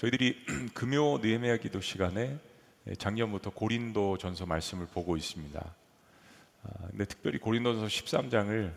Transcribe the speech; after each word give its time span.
저희들이 0.00 0.46
금요 0.72 1.18
느헤미야 1.18 1.58
기도 1.58 1.82
시간에 1.82 2.38
작년부터 2.96 3.50
고린도 3.50 4.16
전서 4.16 4.46
말씀을 4.46 4.86
보고 4.86 5.14
있습니다. 5.14 5.60
아, 6.62 6.70
근데 6.88 7.04
특별히 7.04 7.38
고린도전서 7.38 7.86
13장을 7.86 8.72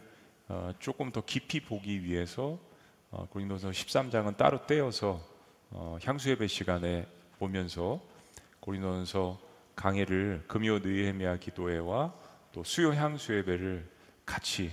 어, 0.49 0.73
조금 0.79 1.13
더 1.13 1.23
깊이 1.23 1.61
보기 1.61 2.03
위해서 2.03 2.59
어, 3.09 3.25
고린도전서 3.29 3.71
13장은 3.71 4.35
따로 4.35 4.65
떼어서 4.67 5.25
어, 5.69 5.97
향수 6.03 6.29
예배 6.29 6.47
시간에 6.47 7.07
보면서 7.39 8.01
고린도전서 8.59 9.39
강해를 9.77 10.43
금요 10.49 10.79
느헤미야 10.79 11.37
기도회와 11.37 12.13
또 12.51 12.65
수요 12.65 12.93
향수 12.93 13.33
예배를 13.33 13.89
같이 14.25 14.71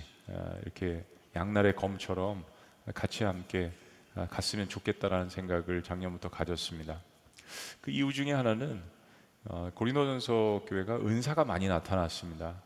이렇게 0.63 1.05
양날의 1.33 1.77
검처럼 1.77 2.43
같이 2.93 3.23
함께 3.23 3.71
갔으면 4.29 4.67
좋겠다라는 4.67 5.29
생각을 5.29 5.83
작년부터 5.83 6.29
가졌습니다. 6.29 6.99
그 7.81 7.91
이유 7.91 8.11
중에 8.13 8.31
하나는 8.31 8.81
고린도전서 9.73 10.65
교회가 10.67 10.97
은사가 10.97 11.45
많이 11.45 11.67
나타났습니다. 11.67 12.61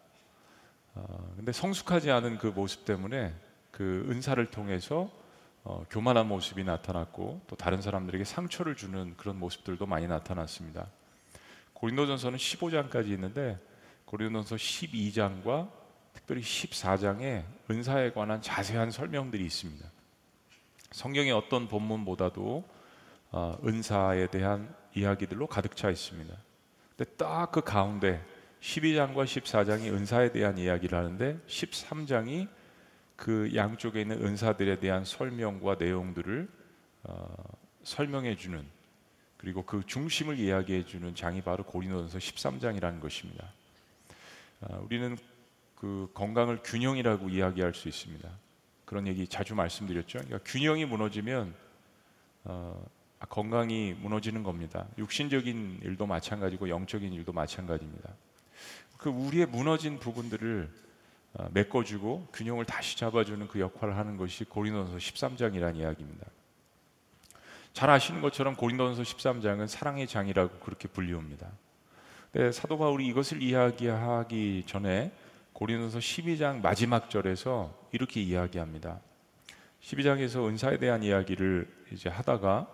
어, 0.95 1.33
근데 1.35 1.51
성숙하지 1.51 2.09
않은 2.11 2.37
그 2.37 2.47
모습 2.47 2.85
때문에 2.85 3.33
그 3.71 4.05
은사를 4.09 4.43
통해서 4.51 5.09
어, 5.63 5.85
교만한 5.89 6.27
모습이 6.27 6.63
나타났고 6.63 7.41
또 7.47 7.55
다른 7.55 7.81
사람들에게 7.81 8.23
상처를 8.23 8.75
주는 8.75 9.15
그런 9.17 9.37
모습들도 9.39 9.85
많이 9.85 10.07
나타났습니다. 10.07 10.87
고린도전서는 11.73 12.37
15장까지 12.37 13.07
있는데 13.09 13.59
고린도전서 14.05 14.55
12장과 14.55 15.69
특별히 16.13 16.41
14장에 16.41 17.43
은사에 17.69 18.11
관한 18.11 18.41
자세한 18.41 18.91
설명들이 18.91 19.43
있습니다. 19.43 19.94
성경의 20.95 21.33
어떤 21.33 21.67
본문보다도 21.67 22.63
어, 23.31 23.57
은사에 23.65 24.27
대한 24.27 24.73
이야기들로 24.95 25.45
가득 25.47 25.75
차 25.75 25.89
있습니다. 25.89 26.33
근데 26.95 27.11
딱 27.17 27.51
그 27.51 27.61
가운데 27.61 28.25
12장과 28.61 29.25
14장이 29.25 29.91
은사에 29.91 30.31
대한 30.31 30.57
이야기를 30.57 30.97
하는데 30.97 31.37
13장이 31.47 32.47
그 33.17 33.51
양쪽에 33.53 34.01
있는 34.01 34.25
은사들에 34.25 34.79
대한 34.79 35.03
설명과 35.03 35.75
내용들을 35.77 36.47
어, 37.03 37.43
설명해 37.83 38.37
주는 38.37 38.65
그리고 39.35 39.63
그 39.65 39.83
중심을 39.85 40.39
이야기해 40.39 40.85
주는 40.85 41.13
장이 41.13 41.41
바로 41.41 41.65
고린도전서 41.65 42.19
13장이라는 42.19 43.01
것입니다. 43.01 43.51
어, 44.61 44.81
우리는 44.85 45.17
그 45.75 46.09
건강을 46.13 46.61
균형이라고 46.63 47.27
이야기할 47.27 47.73
수 47.73 47.89
있습니다. 47.89 48.44
그런 48.85 49.07
얘기 49.07 49.27
자주 49.27 49.55
말씀드렸죠. 49.55 50.19
그러니까 50.19 50.39
균형이 50.45 50.85
무너지면 50.85 51.53
어, 52.43 52.85
건강이 53.29 53.95
무너지는 53.99 54.43
겁니다. 54.43 54.87
육신적인 54.97 55.79
일도 55.83 56.05
마찬가지고 56.05 56.69
영적인 56.69 57.11
일도 57.11 57.33
마찬가지입니다. 57.33 58.09
그 58.97 59.09
우리의 59.09 59.47
무너진 59.47 59.99
부분들을 59.99 60.69
어, 61.33 61.49
메꿔주고 61.53 62.27
균형을 62.33 62.65
다시 62.65 62.97
잡아주는 62.97 63.47
그 63.47 63.59
역할을 63.59 63.97
하는 63.97 64.17
것이 64.17 64.45
고린도전서 64.45 64.97
13장이라는 64.97 65.75
이야기입니다. 65.77 66.27
잘 67.73 67.89
아시는 67.89 68.21
것처럼 68.21 68.55
고린도전서 68.55 69.03
13장은 69.03 69.67
사랑의 69.67 70.07
장이라고 70.07 70.59
그렇게 70.59 70.87
불리웁니다. 70.87 71.51
네, 72.31 72.51
사도 72.51 72.77
바울이 72.77 73.05
이것을 73.07 73.41
이야기하기 73.41 74.63
전에 74.65 75.11
고린도서 75.55 75.99
12장 75.99 76.59
마지막 76.61 77.09
절에서 77.09 77.73
이렇게 77.93 78.21
이야기합니다. 78.21 78.99
12장에서 79.81 80.49
은사에 80.49 80.77
대한 80.77 81.01
이야기를 81.01 81.73
이제 81.93 82.09
하다가 82.09 82.67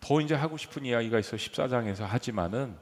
더 0.00 0.20
이제 0.22 0.34
하고 0.34 0.56
싶은 0.56 0.86
이야기가 0.86 1.18
있어 1.18 1.36
14장에서 1.36 2.04
하지만은 2.04 2.74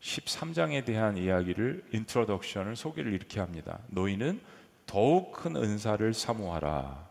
13장에 0.00 0.82
대한 0.86 1.18
이야기를 1.18 1.84
introduction을 1.92 2.74
소개를 2.74 3.12
이렇게 3.12 3.38
합니다. 3.38 3.80
너희는 3.88 4.40
더욱 4.86 5.32
큰 5.32 5.56
은사를 5.56 6.14
사모하라. 6.14 7.06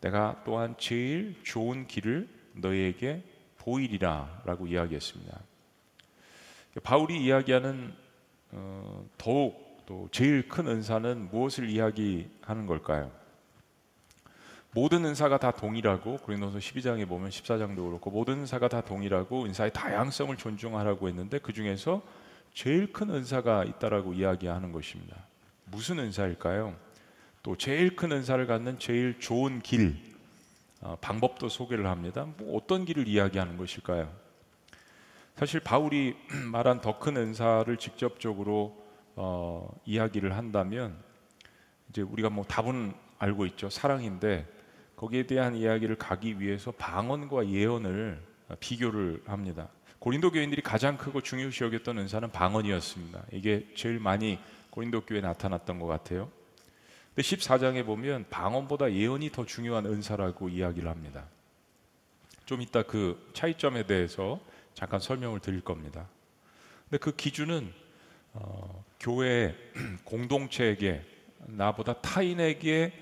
내가 0.00 0.42
또한 0.46 0.74
제일 0.78 1.38
좋은 1.44 1.86
길을 1.86 2.30
너희에게 2.54 3.22
보이리라라고 3.58 4.68
이야기했습니다. 4.68 5.38
바울이 6.82 7.22
이야기하는 7.22 7.94
어, 8.52 9.06
더욱 9.18 9.69
또 9.90 10.08
제일 10.12 10.46
큰 10.46 10.68
은사는 10.68 11.30
무엇을 11.32 11.68
이야기하는 11.68 12.66
걸까요? 12.66 13.10
모든 14.70 15.04
은사가 15.04 15.38
다 15.38 15.50
동일하고 15.50 16.18
고린도서 16.18 16.58
12장에 16.58 17.08
보면 17.08 17.30
14장도 17.30 17.88
그렇고 17.88 18.12
모든 18.12 18.34
은사가 18.34 18.68
다 18.68 18.82
동일하고 18.82 19.46
은사의 19.46 19.72
다양성을 19.72 20.36
존중하라고 20.36 21.08
했는데 21.08 21.40
그 21.40 21.52
중에서 21.52 22.02
제일 22.54 22.92
큰 22.92 23.10
은사가 23.10 23.64
있다라고 23.64 24.12
이야기하는 24.12 24.70
것입니다. 24.70 25.16
무슨 25.64 25.98
은사일까요? 25.98 26.76
또 27.42 27.56
제일 27.56 27.96
큰 27.96 28.12
은사를 28.12 28.46
갖는 28.46 28.78
제일 28.78 29.18
좋은 29.18 29.58
길 29.60 29.96
어, 30.82 30.96
방법도 31.00 31.48
소개를 31.48 31.88
합니다. 31.88 32.28
뭐 32.38 32.56
어떤 32.56 32.84
길을 32.84 33.08
이야기하는 33.08 33.56
것일까요? 33.56 34.08
사실 35.34 35.58
바울이 35.58 36.14
말한 36.52 36.80
더 36.80 37.00
큰 37.00 37.16
은사를 37.16 37.76
직접적으로 37.76 38.88
어, 39.16 39.68
이야기를 39.84 40.36
한다면 40.36 40.96
이제 41.88 42.02
우리가 42.02 42.30
뭐 42.30 42.44
답은 42.44 42.92
알고 43.18 43.46
있죠. 43.46 43.68
사랑인데 43.68 44.46
거기에 44.96 45.26
대한 45.26 45.56
이야기를 45.56 45.96
가기 45.96 46.40
위해서 46.40 46.72
방언과 46.72 47.48
예언을 47.48 48.22
비교를 48.60 49.22
합니다. 49.26 49.68
고린도 49.98 50.30
교인들이 50.30 50.62
가장 50.62 50.96
크고 50.96 51.20
중요시 51.20 51.64
여겼던 51.64 51.98
은사는 51.98 52.30
방언이었습니다. 52.32 53.24
이게 53.32 53.66
제일 53.74 54.00
많이 54.00 54.38
고린도 54.70 55.02
교회에 55.02 55.20
나타났던 55.20 55.78
것 55.78 55.86
같아요. 55.86 56.30
근데 57.14 57.22
14장에 57.22 57.84
보면 57.84 58.26
방언보다 58.30 58.92
예언이 58.92 59.30
더 59.30 59.44
중요한 59.44 59.84
은사라고 59.86 60.48
이야기를 60.48 60.88
합니다. 60.88 61.26
좀 62.46 62.62
이따 62.62 62.82
그 62.82 63.30
차이점에 63.34 63.86
대해서 63.86 64.40
잠깐 64.74 65.00
설명을 65.00 65.40
드릴 65.40 65.60
겁니다. 65.60 66.08
근데 66.88 66.98
그 66.98 67.14
기준은 67.14 67.72
어, 68.32 68.84
교회 69.00 69.56
공동체에게 70.04 71.02
나보다 71.46 71.94
타인에게 71.94 72.92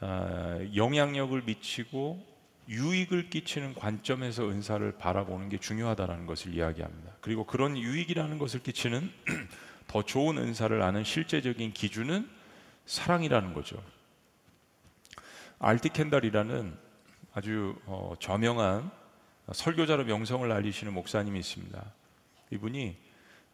어, 0.00 0.60
영향력을 0.74 1.42
미치고 1.42 2.30
유익을 2.68 3.30
끼치는 3.30 3.74
관점에서 3.74 4.48
은사를 4.48 4.92
바라보는 4.92 5.48
게 5.48 5.58
중요하다는 5.58 6.26
것을 6.26 6.54
이야기합니다. 6.54 7.16
그리고 7.20 7.44
그런 7.44 7.76
유익이라는 7.76 8.38
것을 8.38 8.62
끼치는 8.62 9.10
더 9.88 10.04
좋은 10.04 10.38
은사를 10.38 10.80
아는 10.80 11.02
실제적인 11.02 11.72
기준은 11.72 12.28
사랑이라는 12.86 13.52
거죠. 13.54 13.82
알티 15.58 15.90
켄달이라는 15.90 16.76
아주 17.34 17.76
어, 17.86 18.14
저명한 18.20 18.90
설교자로 19.52 20.04
명성을 20.04 20.50
알리시는 20.50 20.92
목사님이 20.92 21.40
있습니다. 21.40 21.92
이분이 22.52 23.09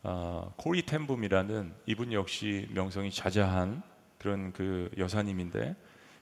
어, 0.09 0.53
코리 0.57 0.83
템붐이라는 0.83 1.75
이분 1.87 2.13
역시 2.13 2.69
명성이 2.71 3.11
자자한 3.11 3.83
그런 4.19 4.53
그 4.53 4.89
여사님인데 4.97 5.75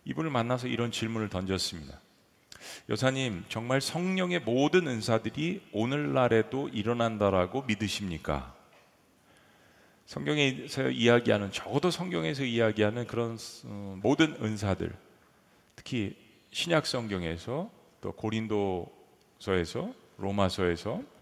이분을 0.06 0.30
만나서 0.30 0.68
이런 0.68 0.90
질문을 0.90 1.28
던졌습니다. 1.28 2.00
여사님, 2.88 3.44
정말 3.50 3.82
성령의 3.82 4.40
모든 4.40 4.86
은사들이 4.86 5.68
오늘날에도 5.72 6.70
일어난다라고 6.70 7.64
믿으십니까? 7.64 8.54
성경에서 10.06 10.88
이야기하는 10.88 11.52
적어도 11.52 11.90
성경에서 11.90 12.44
이야기하는 12.44 13.06
그런 13.06 13.36
어, 13.66 13.98
모든 14.02 14.34
은사들, 14.42 14.96
특히 15.76 16.16
신약 16.52 16.86
성경에서 16.86 17.70
또 18.00 18.12
고린도서에서 18.12 19.92
로마서에서 20.16 20.90
어, 20.92 21.13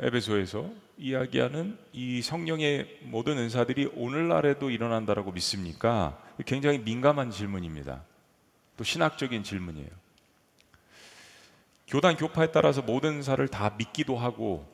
에베소에서 0.00 0.70
이야기하는 0.98 1.78
이 1.92 2.22
성령의 2.22 3.00
모든 3.04 3.38
은사들이 3.38 3.92
오늘날에도 3.94 4.70
일어난다라고 4.70 5.32
믿습니까? 5.32 6.20
굉장히 6.46 6.78
민감한 6.78 7.30
질문입니다. 7.30 8.04
또 8.76 8.84
신학적인 8.84 9.42
질문이에요. 9.42 9.88
교단 11.86 12.16
교파에 12.16 12.50
따라서 12.50 12.82
모든 12.82 13.14
은사를 13.14 13.46
다 13.48 13.74
믿기도 13.78 14.16
하고 14.16 14.66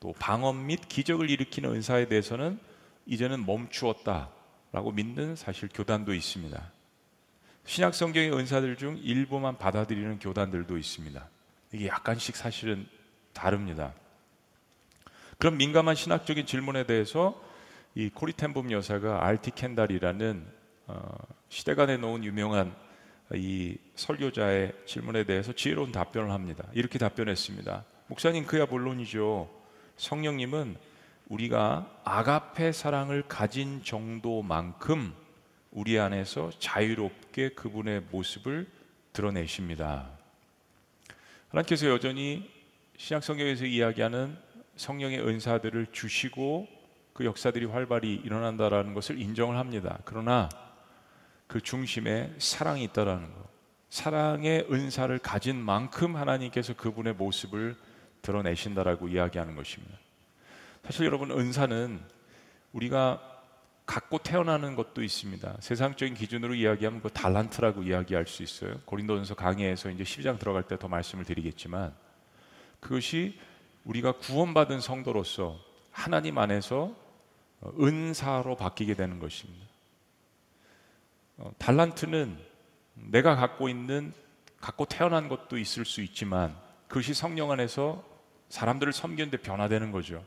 또 0.00 0.12
방언 0.18 0.66
및 0.66 0.88
기적을 0.88 1.30
일으키는 1.30 1.70
은사에 1.70 2.08
대해서는 2.08 2.58
이제는 3.06 3.46
멈추었다라고 3.46 4.92
믿는 4.92 5.36
사실 5.36 5.68
교단도 5.72 6.12
있습니다. 6.12 6.72
신약 7.64 7.94
성경의 7.94 8.32
은사들 8.32 8.76
중 8.76 8.98
일부만 8.98 9.58
받아들이는 9.58 10.18
교단들도 10.18 10.76
있습니다. 10.76 11.28
이게 11.72 11.88
약간씩 11.88 12.36
사실은 12.36 12.86
다릅니다. 13.32 13.92
그런 15.38 15.56
민감한 15.56 15.94
신학적인 15.94 16.46
질문에 16.46 16.84
대해서 16.84 17.40
이 17.94 18.10
코리 18.10 18.32
텐범 18.32 18.70
여사가 18.70 19.26
알티 19.26 19.52
켄달이라는 19.52 20.46
어, 20.88 21.14
시대가 21.48 21.86
내놓은 21.86 22.24
유명한 22.24 22.74
이 23.34 23.76
설교자의 23.96 24.72
질문에 24.86 25.24
대해서 25.24 25.52
지혜로운 25.52 25.92
답변을 25.92 26.30
합니다. 26.30 26.64
이렇게 26.72 26.98
답변했습니다. 26.98 27.84
목사님 28.06 28.46
그야 28.46 28.66
물론이죠. 28.66 29.50
성령님은 29.96 30.76
우리가 31.28 31.90
아가페 32.04 32.72
사랑을 32.72 33.22
가진 33.26 33.82
정도만큼 33.82 35.12
우리 35.72 35.98
안에서 35.98 36.50
자유롭게 36.58 37.50
그분의 37.50 38.04
모습을 38.10 38.66
드러내십니다. 39.12 40.08
하나님께서 41.48 41.88
여전히 41.88 42.48
신약 42.96 43.24
성경에서 43.24 43.64
이야기하는 43.64 44.45
성령의 44.76 45.26
은사들을 45.26 45.88
주시고 45.92 46.68
그 47.12 47.24
역사들이 47.24 47.64
활발히 47.66 48.14
일어난다라는 48.14 48.94
것을 48.94 49.20
인정을 49.20 49.56
합니다. 49.56 49.98
그러나 50.04 50.48
그 51.46 51.60
중심에 51.60 52.34
사랑이 52.38 52.84
있다라는 52.84 53.32
것. 53.32 53.46
사랑의 53.88 54.66
은사를 54.70 55.16
가진 55.20 55.56
만큼 55.56 56.16
하나님께서 56.16 56.74
그분의 56.74 57.14
모습을 57.14 57.76
드러내신다라고 58.22 59.08
이야기하는 59.08 59.54
것입니다. 59.56 59.96
사실 60.84 61.06
여러분 61.06 61.30
은사는 61.30 62.00
우리가 62.72 63.22
갖고 63.86 64.18
태어나는 64.18 64.74
것도 64.74 65.02
있습니다. 65.02 65.56
세상적인 65.60 66.14
기준으로 66.14 66.54
이야기하면 66.54 67.00
그 67.00 67.08
달란트라고 67.08 67.84
이야기할 67.84 68.26
수 68.26 68.42
있어요. 68.42 68.80
고린도전서 68.84 69.36
강의에서 69.36 69.90
이제 69.90 70.02
12장 70.02 70.38
들어갈 70.38 70.64
때 70.64 70.76
더 70.76 70.88
말씀을 70.88 71.24
드리겠지만 71.24 71.94
그것이 72.80 73.38
우리가 73.86 74.12
구원받은 74.12 74.80
성도로서 74.80 75.58
하나님 75.90 76.38
안에서 76.38 76.94
은사로 77.80 78.56
바뀌게 78.56 78.94
되는 78.94 79.18
것입니다. 79.18 79.66
어, 81.38 81.50
달란트는 81.58 82.38
내가 82.94 83.36
갖고 83.36 83.68
있는 83.68 84.12
갖고 84.60 84.84
태어난 84.84 85.28
것도 85.28 85.58
있을 85.58 85.84
수 85.84 86.02
있지만 86.02 86.56
그것이 86.88 87.14
성령 87.14 87.50
안에서 87.50 88.04
사람들을 88.48 88.92
섬기는데 88.92 89.38
변화되는 89.38 89.92
거죠. 89.92 90.24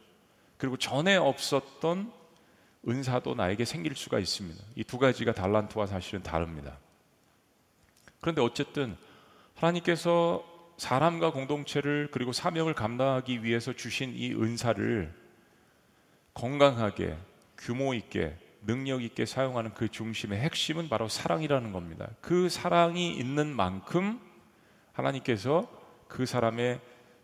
그리고 0.58 0.78
전에 0.78 1.16
없었던 1.16 2.12
은사도 2.88 3.36
나에게 3.36 3.66
생길 3.66 3.96
수가 3.96 4.20
있습니다. 4.20 4.64
이 4.76 4.84
두 4.84 4.98
가지가 4.98 5.34
달란트와 5.34 5.88
사실은 5.88 6.24
다릅니다. 6.24 6.78
그런데 8.22 8.42
어쨌든 8.42 8.98
하나님께서 9.56 10.44
사람과 10.80 11.32
공동체를 11.32 12.08
그리고 12.10 12.32
사명을 12.32 12.74
감당하기 12.74 13.44
위해서 13.44 13.74
주신 13.74 14.14
이 14.16 14.32
은사를 14.32 15.14
건강하게 16.34 17.18
규모 17.58 17.94
있게 17.94 18.38
능력 18.66 19.04
있게 19.04 19.26
사용하는 19.26 19.74
그 19.74 19.90
중심의 19.90 20.40
핵심은 20.40 20.88
바로 20.88 21.10
사랑이라는 21.10 21.74
겁니다. 21.74 22.08
그 22.22 22.48
사랑이 22.48 23.14
있는 23.14 23.54
만큼 23.54 24.22
하나님께서 24.94 25.70
그 26.08 26.26
사람의 26.26 26.80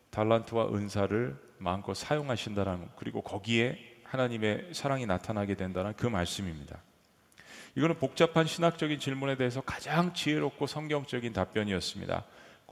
달란트와 0.10 0.74
은사를 0.74 1.38
마음껏 1.58 1.94
사용하신다는 1.94 2.80
것 2.82 2.96
그리고 2.98 3.22
거기에 3.22 3.80
하나님의 4.04 4.72
사랑이 4.74 5.06
나타나게 5.06 5.56
된다는 5.56 5.94
그 5.96 6.08
말씀입니다. 6.08 6.82
이거는 7.76 8.00
복잡한 8.00 8.48
신학적인 8.48 9.00
질문에 9.00 9.38
대해서 9.38 9.62
가장 9.62 10.14
지혜롭고 10.14 10.68
성경적인 10.68 11.32
답변이었습니다. 11.32 12.26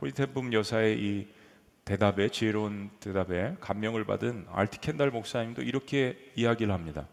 코리테붐 0.04 0.52
여사의 0.52 1.00
이 1.00 1.28
대답에 1.86 2.28
지혜로운 2.28 2.90
대답에 3.00 3.56
감명을 3.62 4.04
받은 4.04 4.48
알티 4.52 4.82
켄달 4.82 5.12
목사님도 5.12 5.62
이렇게 5.62 6.18
이야기를 6.36 6.74
합니다. 6.74 7.08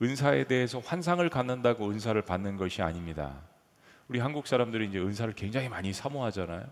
은사에 0.00 0.44
대해서 0.44 0.78
환상을 0.78 1.28
갖는다고 1.28 1.90
은사를 1.90 2.20
받는 2.22 2.56
것이 2.56 2.80
아닙니다. 2.80 3.42
우리 4.08 4.20
한국 4.20 4.46
사람들이 4.46 4.86
이제 4.86 4.98
은사를 4.98 5.34
굉장히 5.34 5.68
많이 5.68 5.92
사모하잖아요. 5.92 6.64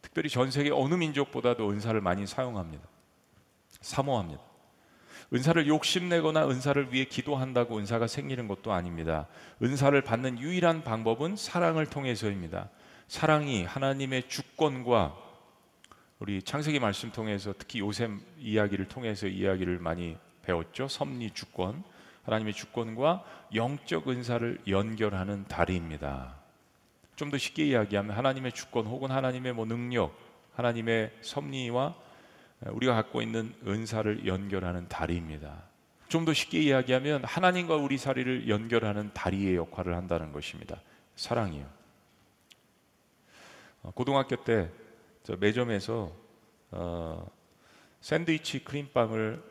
특별히 0.00 0.30
전 0.30 0.50
세계 0.50 0.70
어느 0.70 0.94
민족보다도 0.94 1.70
은사를 1.70 2.00
많이 2.00 2.26
사용합니다. 2.26 2.88
사모합니다. 3.82 4.40
은사를 5.34 5.66
욕심내거나 5.66 6.48
은사를 6.48 6.90
위해 6.90 7.04
기도한다고 7.04 7.76
은사가 7.78 8.06
생기는 8.06 8.48
것도 8.48 8.72
아닙니다. 8.72 9.26
은사를 9.62 10.00
받는 10.00 10.38
유일한 10.38 10.82
방법은 10.82 11.36
사랑을 11.36 11.84
통해서입니다. 11.84 12.70
사랑이 13.08 13.64
하나님의 13.64 14.28
주권과 14.28 15.16
우리 16.18 16.42
창세기 16.42 16.80
말씀 16.80 17.12
통해서 17.12 17.52
특히 17.56 17.80
요셉 17.80 18.10
이야기를 18.38 18.88
통해서 18.88 19.26
이야기를 19.26 19.78
많이 19.78 20.16
배웠죠. 20.42 20.88
섭리 20.88 21.30
주권. 21.30 21.82
하나님의 22.24 22.54
주권과 22.54 23.22
영적 23.54 24.08
은사를 24.08 24.62
연결하는 24.66 25.44
다리입니다. 25.46 26.36
좀 27.16 27.30
더 27.30 27.36
쉽게 27.38 27.66
이야기하면 27.66 28.16
하나님의 28.16 28.52
주권 28.52 28.86
혹은 28.86 29.10
하나님의 29.10 29.52
뭐 29.52 29.66
능력, 29.66 30.18
하나님의 30.56 31.12
섭리와 31.20 31.94
우리가 32.66 32.94
갖고 32.94 33.20
있는 33.22 33.54
은사를 33.66 34.26
연결하는 34.26 34.88
다리입니다. 34.88 35.62
좀 36.08 36.24
더 36.24 36.32
쉽게 36.32 36.60
이야기하면 36.62 37.24
하나님과 37.24 37.76
우리 37.76 37.98
사리를 37.98 38.48
연결하는 38.48 39.10
다리의 39.12 39.56
역할을 39.56 39.94
한다는 39.94 40.32
것입니다. 40.32 40.80
사랑이요. 41.16 41.83
어, 43.84 43.90
고등학교 43.90 44.36
때 44.36 44.70
매점에서 45.38 46.10
어, 46.70 47.30
샌드위치 48.00 48.64
크림빵을 48.64 49.42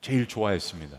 제일 0.00 0.26
좋아했습니다. 0.26 0.98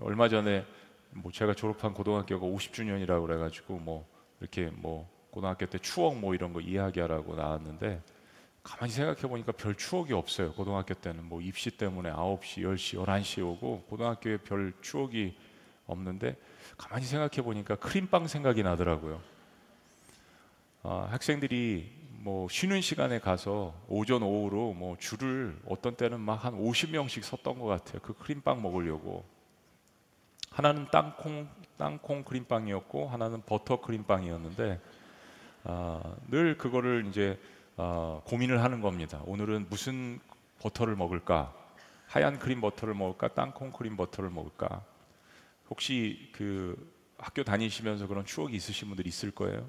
얼마 0.00 0.28
전에 0.28 0.64
뭐 1.10 1.32
제가 1.32 1.54
졸업한 1.54 1.92
고등학교가 1.92 2.46
50주년이라고 2.46 3.26
그래가지고 3.26 3.78
뭐 3.78 4.06
이렇게 4.40 4.70
뭐 4.72 5.08
고등학교 5.30 5.66
때 5.66 5.78
추억 5.78 6.16
뭐 6.16 6.34
이런 6.34 6.52
거 6.52 6.60
이야기하라고 6.60 7.34
나왔는데 7.34 8.00
가만히 8.62 8.92
생각해 8.92 9.22
보니까 9.22 9.52
별 9.52 9.74
추억이 9.74 10.12
없어요. 10.12 10.52
고등학교 10.52 10.94
때는 10.94 11.24
뭐 11.24 11.40
입시 11.40 11.70
때문에 11.72 12.10
9시, 12.12 12.62
10시, 12.62 13.04
11시에 13.04 13.44
오고 13.44 13.82
고등학교에 13.88 14.38
별 14.38 14.72
추억이 14.80 15.36
없는데 15.86 16.36
가만히 16.78 17.04
생각해 17.04 17.42
보니까 17.42 17.74
크림빵 17.76 18.28
생각이 18.28 18.62
나더라고요. 18.62 19.33
아, 20.86 21.08
학생들이 21.10 21.90
뭐 22.18 22.46
쉬는 22.50 22.82
시간에 22.82 23.18
가서 23.18 23.74
오전 23.88 24.22
오후로 24.22 24.74
뭐 24.74 24.96
줄을 24.98 25.58
어떤 25.66 25.94
때는 25.96 26.20
막 26.20 26.44
한 26.44 26.54
50명씩 26.54 27.22
섰던 27.22 27.58
것 27.58 27.64
같아요. 27.66 28.00
그 28.02 28.12
크림빵 28.12 28.60
먹으려고. 28.60 29.24
하나는 30.50 30.86
땅콩 30.92 31.48
땅콩 31.78 32.22
크림빵이었고 32.22 33.08
하나는 33.08 33.42
버터 33.46 33.80
크림빵이었는데 33.80 34.80
아, 35.64 36.16
늘 36.28 36.58
그거를 36.58 37.06
이제 37.08 37.40
아, 37.78 38.20
고민을 38.24 38.62
하는 38.62 38.82
겁니다. 38.82 39.22
오늘은 39.24 39.66
무슨 39.70 40.20
버터를 40.60 40.96
먹을까? 40.96 41.54
하얀 42.06 42.38
크림 42.38 42.60
버터를 42.60 42.94
먹을까? 42.94 43.28
땅콩 43.28 43.72
크림 43.72 43.96
버터를 43.96 44.28
먹을까? 44.28 44.84
혹시 45.70 46.30
그 46.34 46.92
학교 47.16 47.42
다니시면서 47.42 48.06
그런 48.06 48.26
추억이 48.26 48.54
있으신 48.54 48.88
분들 48.88 49.06
있을 49.06 49.30
거예요. 49.30 49.66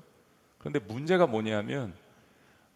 그런데 0.65 0.79
문제가 0.79 1.27
뭐냐면 1.27 1.93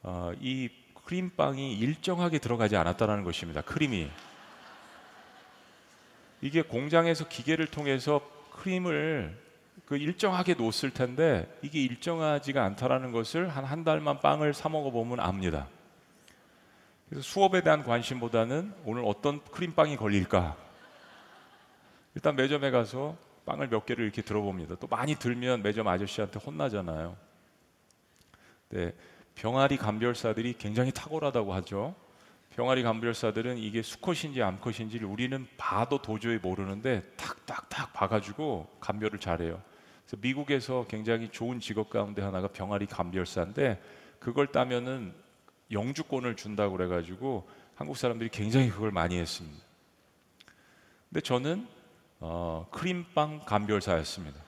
어, 0.03 0.31
이 0.39 0.69
크림빵이 1.05 1.74
일정하게 1.74 2.38
들어가지 2.38 2.75
않았다는 2.75 3.24
것입니다. 3.24 3.62
크림이 3.62 4.12
이게 6.41 6.62
공장에서 6.62 7.27
기계를 7.27 7.65
통해서 7.65 8.22
크림을 8.51 9.36
그 9.88 9.98
일정하게 9.98 10.53
놓았을 10.53 10.91
텐데 10.91 11.51
이게 11.63 11.81
일정하지가 11.81 12.63
않다라는 12.63 13.12
것을 13.12 13.50
한 13.50 13.65
한 13.65 13.84
달만 13.84 14.19
빵을 14.19 14.53
사 14.53 14.69
먹어 14.69 14.91
보면 14.91 15.19
압니다. 15.19 15.67
그래서 17.10 17.24
수업에 17.24 17.63
대한 17.63 17.84
관심보다는 17.84 18.72
오늘 18.86 19.01
어떤 19.03 19.43
크림빵이 19.46 19.98
걸릴까? 19.98 20.55
일단 22.13 22.36
매점에 22.36 22.69
가서 22.69 23.17
빵을 23.48 23.69
몇 23.69 23.88
개를 23.88 24.03
이렇게 24.03 24.22
들어봅니다. 24.22 24.75
또 24.75 24.86
많이 24.86 25.15
들면 25.15 25.63
매점 25.63 25.88
아저씨한테 25.88 26.39
혼나잖아요. 26.39 27.28
네, 28.69 28.93
병아리 29.35 29.77
감별사들이 29.77 30.53
굉장히 30.59 30.91
탁월하다고 30.91 31.53
하죠. 31.55 31.95
병아리 32.55 32.83
감별사들은 32.83 33.57
이게 33.57 33.81
수컷인지 33.81 34.43
암컷인지를 34.43 35.07
우리는 35.07 35.47
봐도 35.57 36.01
도저히 36.01 36.38
모르는데 36.38 37.01
탁탁탁 37.15 37.93
봐가지고 37.93 38.67
감별을 38.79 39.19
잘해요. 39.19 39.61
그래서 40.05 40.17
미국에서 40.21 40.85
굉장히 40.88 41.29
좋은 41.29 41.59
직업 41.59 41.89
가운데 41.89 42.21
하나가 42.21 42.47
병아리 42.47 42.85
감별사인데 42.85 43.81
그걸 44.19 44.47
따면은 44.47 45.13
영주권을 45.71 46.35
준다고 46.35 46.75
그래가지고 46.77 47.47
한국 47.75 47.97
사람들이 47.97 48.29
굉장히 48.29 48.69
그걸 48.69 48.91
많이 48.91 49.17
했습니다. 49.17 49.63
근데 51.09 51.21
저는 51.21 51.67
어, 52.19 52.67
크림빵 52.71 53.45
감별사였습니다. 53.45 54.39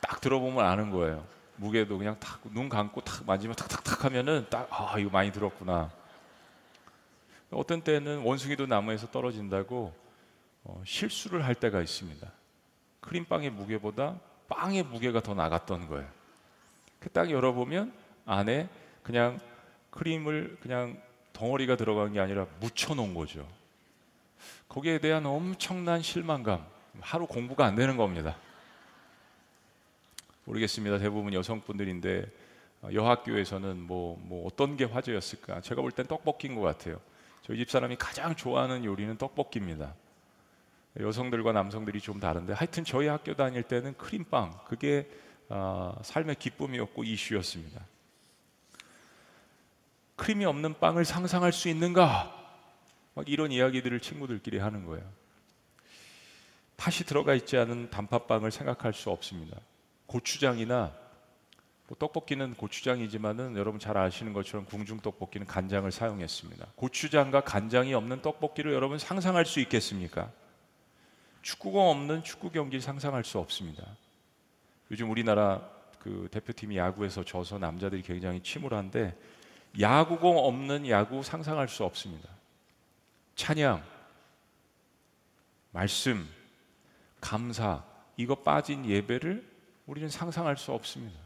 딱 0.00 0.20
들어보면 0.20 0.64
아는 0.64 0.90
거예요. 0.90 1.26
무게도 1.60 1.98
그냥 1.98 2.18
탁 2.18 2.40
눈 2.52 2.68
감고 2.68 3.02
탁 3.02 3.24
만지면 3.26 3.54
탁탁탁 3.54 4.04
하면은 4.06 4.46
딱 4.50 4.66
아 4.70 4.98
이거 4.98 5.10
많이 5.10 5.30
들었구나. 5.30 5.90
어떤 7.50 7.82
때는 7.82 8.22
원숭이도 8.22 8.66
나무에서 8.66 9.10
떨어진다고 9.10 9.92
어, 10.64 10.82
실수를 10.86 11.44
할 11.44 11.54
때가 11.54 11.80
있습니다. 11.80 12.30
크림빵의 13.00 13.50
무게보다 13.50 14.18
빵의 14.48 14.84
무게가 14.84 15.20
더 15.20 15.34
나갔던 15.34 15.88
거예요. 15.88 16.08
그딱 16.98 17.30
열어보면 17.30 17.92
안에 18.26 18.68
그냥 19.02 19.38
크림을 19.90 20.58
그냥 20.62 21.00
덩어리가 21.32 21.76
들어간 21.76 22.12
게 22.12 22.20
아니라 22.20 22.46
묻혀 22.60 22.94
놓은 22.94 23.14
거죠. 23.14 23.46
거기에 24.68 24.98
대한 24.98 25.26
엄청난 25.26 26.02
실망감, 26.02 26.64
하루 27.00 27.26
공부가 27.26 27.66
안 27.66 27.74
되는 27.74 27.96
겁니다. 27.96 28.36
모르겠습니다. 30.50 30.98
대부분 30.98 31.32
여성분들인데 31.32 32.26
어, 32.82 32.88
여학교에서는 32.92 33.80
뭐, 33.80 34.18
뭐 34.22 34.46
어떤 34.46 34.76
게 34.76 34.84
화제였을까? 34.84 35.60
제가 35.60 35.80
볼 35.80 35.92
땐 35.92 36.06
떡볶이인 36.06 36.54
것 36.56 36.62
같아요. 36.62 37.00
저희 37.42 37.58
집 37.58 37.70
사람이 37.70 37.96
가장 37.96 38.34
좋아하는 38.34 38.84
요리는 38.84 39.16
떡볶이입니다. 39.16 39.94
여성들과 40.98 41.52
남성들이 41.52 42.00
좀 42.00 42.18
다른데 42.18 42.54
하여튼 42.54 42.84
저희 42.84 43.06
학교 43.06 43.34
다닐 43.34 43.62
때는 43.62 43.96
크림빵 43.96 44.62
그게 44.66 45.08
어, 45.48 45.96
삶의 46.02 46.36
기쁨이었고 46.36 47.04
이슈였습니다. 47.04 47.84
크림이 50.16 50.44
없는 50.46 50.78
빵을 50.80 51.04
상상할 51.04 51.52
수 51.52 51.68
있는가? 51.68 52.36
막 53.14 53.28
이런 53.28 53.52
이야기들을 53.52 54.00
친구들끼리 54.00 54.58
하는 54.58 54.84
거예요. 54.84 55.04
팥이 56.76 57.06
들어가 57.06 57.34
있지 57.34 57.56
않은 57.56 57.90
단팥빵을 57.90 58.50
생각할 58.50 58.92
수 58.92 59.10
없습니다. 59.10 59.60
고추장이나 60.10 60.92
뭐 61.86 61.96
떡볶이는 61.98 62.54
고추장이지만은 62.54 63.56
여러분 63.56 63.78
잘 63.78 63.96
아시는 63.96 64.32
것처럼 64.32 64.66
궁중 64.66 64.98
떡볶이는 64.98 65.46
간장을 65.46 65.90
사용했습니다. 65.90 66.66
고추장과 66.74 67.42
간장이 67.42 67.94
없는 67.94 68.20
떡볶이를 68.20 68.72
여러분 68.72 68.98
상상할 68.98 69.46
수 69.46 69.60
있겠습니까? 69.60 70.30
축구공 71.42 71.90
없는 71.90 72.24
축구 72.24 72.50
경기를 72.50 72.80
상상할 72.80 73.24
수 73.24 73.38
없습니다. 73.38 73.84
요즘 74.90 75.10
우리나라 75.10 75.62
그 76.00 76.28
대표팀이 76.32 76.76
야구에서 76.76 77.24
져서 77.24 77.58
남자들이 77.58 78.02
굉장히 78.02 78.40
침울한데 78.40 79.16
야구공 79.80 80.38
없는 80.38 80.88
야구 80.88 81.22
상상할 81.22 81.68
수 81.68 81.84
없습니다. 81.84 82.28
찬양, 83.36 83.84
말씀, 85.70 86.28
감사 87.20 87.84
이거 88.16 88.34
빠진 88.34 88.84
예배를 88.84 89.49
우리는 89.90 90.08
상상할 90.08 90.56
수 90.56 90.70
없습니다. 90.70 91.18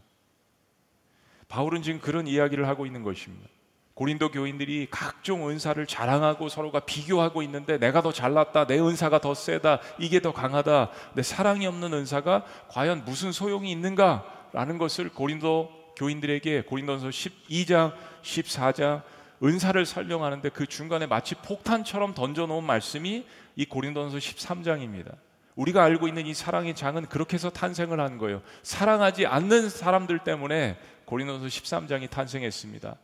바울은 1.48 1.82
지금 1.82 2.00
그런 2.00 2.26
이야기를 2.26 2.66
하고 2.66 2.86
있는 2.86 3.02
것입니다. 3.02 3.46
고린도 3.92 4.30
교인들이 4.30 4.88
각종 4.90 5.50
은사를 5.50 5.86
자랑하고 5.86 6.48
서로가 6.48 6.80
비교하고 6.80 7.42
있는데 7.42 7.78
내가 7.78 8.00
더 8.00 8.10
잘났다, 8.10 8.66
내 8.66 8.80
은사가 8.80 9.20
더 9.20 9.34
세다, 9.34 9.80
이게 9.98 10.20
더 10.20 10.32
강하다, 10.32 10.90
내 11.12 11.22
사랑이 11.22 11.66
없는 11.66 11.92
은사가 11.92 12.46
과연 12.68 13.04
무슨 13.04 13.32
소용이 13.32 13.70
있는가라는 13.70 14.78
것을 14.78 15.10
고린도 15.10 15.92
교인들에게 15.96 16.62
고린도서 16.62 17.08
12장, 17.08 17.92
14장 18.22 19.02
은사를 19.42 19.84
설명하는데 19.84 20.48
그 20.48 20.66
중간에 20.66 21.06
마치 21.06 21.34
폭탄처럼 21.34 22.14
던져놓은 22.14 22.64
말씀이 22.64 23.26
이 23.56 23.64
고린도서 23.66 24.16
13장입니다. 24.16 25.16
우리가 25.56 25.84
알고 25.84 26.08
있는 26.08 26.26
이 26.26 26.34
사랑의 26.34 26.74
장은 26.74 27.06
그렇게 27.06 27.34
해서 27.34 27.50
탄생을 27.50 28.00
한 28.00 28.18
거예요. 28.18 28.42
사랑하지 28.62 29.26
않는 29.26 29.68
사람들 29.68 30.20
때문에 30.20 30.78
고린도서 31.04 31.46
13장이 31.46 32.10
탄생했습니다. 32.10 32.96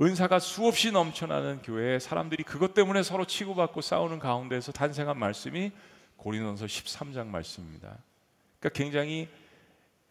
은사가 0.00 0.38
수없이 0.38 0.92
넘쳐나는 0.92 1.62
교회에 1.62 1.98
사람들이 1.98 2.44
그것 2.44 2.74
때문에 2.74 3.02
서로 3.02 3.24
치고받고 3.24 3.80
싸우는 3.80 4.18
가운데서 4.18 4.72
탄생한 4.72 5.18
말씀이 5.18 5.72
고린도서 6.16 6.66
13장 6.66 7.26
말씀입니다. 7.28 7.96
그러니까 8.60 8.78
굉장히 8.78 9.28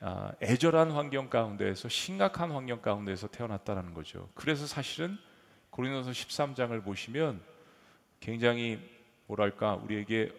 아, 0.01 0.31
애절한 0.41 0.91
환경 0.91 1.29
가운데에서 1.29 1.87
심각한 1.87 2.51
환경 2.51 2.81
가운데서 2.81 3.27
태어났다는 3.27 3.93
거죠. 3.93 4.29
그래서 4.33 4.67
사실은 4.67 5.17
고린도서 5.69 6.11
13장을 6.11 6.83
보시면 6.83 7.41
굉장히 8.19 8.79
뭐랄까 9.27 9.75
우리에게 9.75 10.31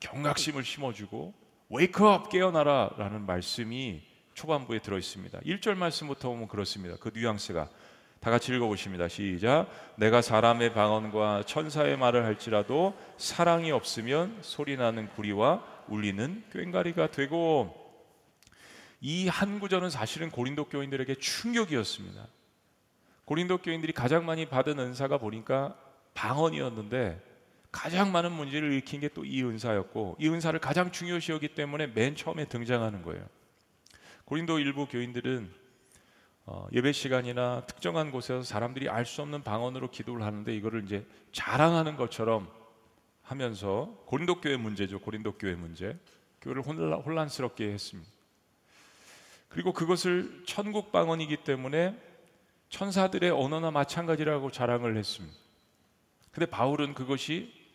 경각심을 0.00 0.64
심어주고 0.64 1.34
웨이크업 1.70 2.30
깨어나라라는 2.30 3.26
말씀이 3.26 4.02
초반부에 4.34 4.80
들어 4.80 4.98
있습니다. 4.98 5.40
1절 5.40 5.76
말씀부터 5.76 6.28
보면 6.28 6.48
그렇습니다. 6.48 6.96
그 7.00 7.10
뉘앙스가 7.14 7.68
다 8.20 8.30
같이 8.30 8.52
읽어 8.52 8.66
보십니다. 8.66 9.08
시작. 9.08 9.68
내가 9.96 10.20
사람의 10.20 10.74
방언과 10.74 11.44
천사의 11.44 11.96
말을 11.96 12.24
할지라도 12.24 12.94
사랑이 13.16 13.70
없으면 13.72 14.38
소리 14.42 14.76
나는 14.76 15.08
구리와 15.10 15.64
울리는 15.88 16.44
꽹가리가 16.52 17.10
되고 17.10 17.74
이 19.00 19.28
한 19.28 19.60
구절은 19.60 19.90
사실은 19.90 20.30
고린도 20.30 20.64
교인들에게 20.66 21.14
충격이었습니다. 21.16 22.26
고린도 23.24 23.58
교인들이 23.58 23.92
가장 23.92 24.24
많이 24.24 24.46
받은 24.46 24.78
은사가 24.78 25.18
보니까 25.18 25.76
방언이었는데 26.14 27.22
가장 27.76 28.10
많은 28.10 28.32
문제를 28.32 28.72
일으킨 28.72 29.00
게 29.00 29.08
또 29.08 29.24
이 29.24 29.42
은사였고 29.42 30.16
이 30.18 30.28
은사를 30.28 30.58
가장 30.60 30.90
중요시 30.90 31.32
여기 31.32 31.48
때문에 31.48 31.88
맨 31.88 32.16
처음에 32.16 32.46
등장하는 32.46 33.02
거예요. 33.02 33.26
고린도 34.24 34.58
일부 34.58 34.86
교인들은 34.86 35.52
어, 36.46 36.66
예배 36.72 36.92
시간이나 36.92 37.66
특정한 37.66 38.10
곳에서 38.10 38.42
사람들이 38.42 38.88
알 38.88 39.04
수 39.04 39.20
없는 39.22 39.42
방언으로 39.42 39.90
기도를 39.90 40.24
하는데 40.24 40.54
이거를 40.54 40.84
이제 40.84 41.04
자랑하는 41.32 41.96
것처럼 41.96 42.48
하면서 43.22 44.02
고린도 44.06 44.40
교회 44.40 44.56
문제죠. 44.56 45.00
고린도 45.00 45.32
교회 45.32 45.54
문제. 45.54 45.98
교회를 46.40 46.62
혼란, 46.62 47.00
혼란스럽게 47.00 47.72
했습니다. 47.72 48.10
그리고 49.48 49.72
그것을 49.72 50.44
천국 50.46 50.92
방언이기 50.92 51.38
때문에 51.38 52.00
천사들의 52.68 53.30
언어나 53.30 53.70
마찬가지라고 53.70 54.50
자랑을 54.50 54.96
했습니다. 54.96 55.36
근데 56.30 56.46
바울은 56.46 56.94
그것이 56.94 57.65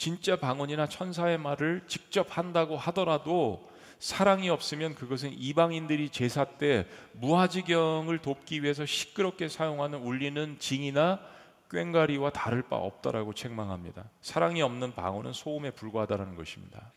진짜 0.00 0.34
방언이나 0.34 0.88
천사의 0.88 1.36
말을 1.36 1.82
직접 1.86 2.38
한다고 2.38 2.78
하더라도 2.78 3.68
사랑이 3.98 4.48
없으면 4.48 4.94
그것은 4.94 5.30
이방인들이 5.30 6.08
제사 6.08 6.46
때 6.46 6.86
무화지경을 7.12 8.20
돕기 8.20 8.62
위해서 8.62 8.86
시끄럽게 8.86 9.48
사용하는 9.48 9.98
울리는 9.98 10.58
징이나 10.58 11.20
꽹가리와 11.68 12.30
다를 12.30 12.62
바 12.62 12.76
없다라고 12.76 13.34
책망합니다. 13.34 14.08
사랑이 14.22 14.62
없는 14.62 14.94
방언은 14.94 15.34
소음에 15.34 15.70
불과하다는 15.70 16.34
것입니다. 16.34 16.94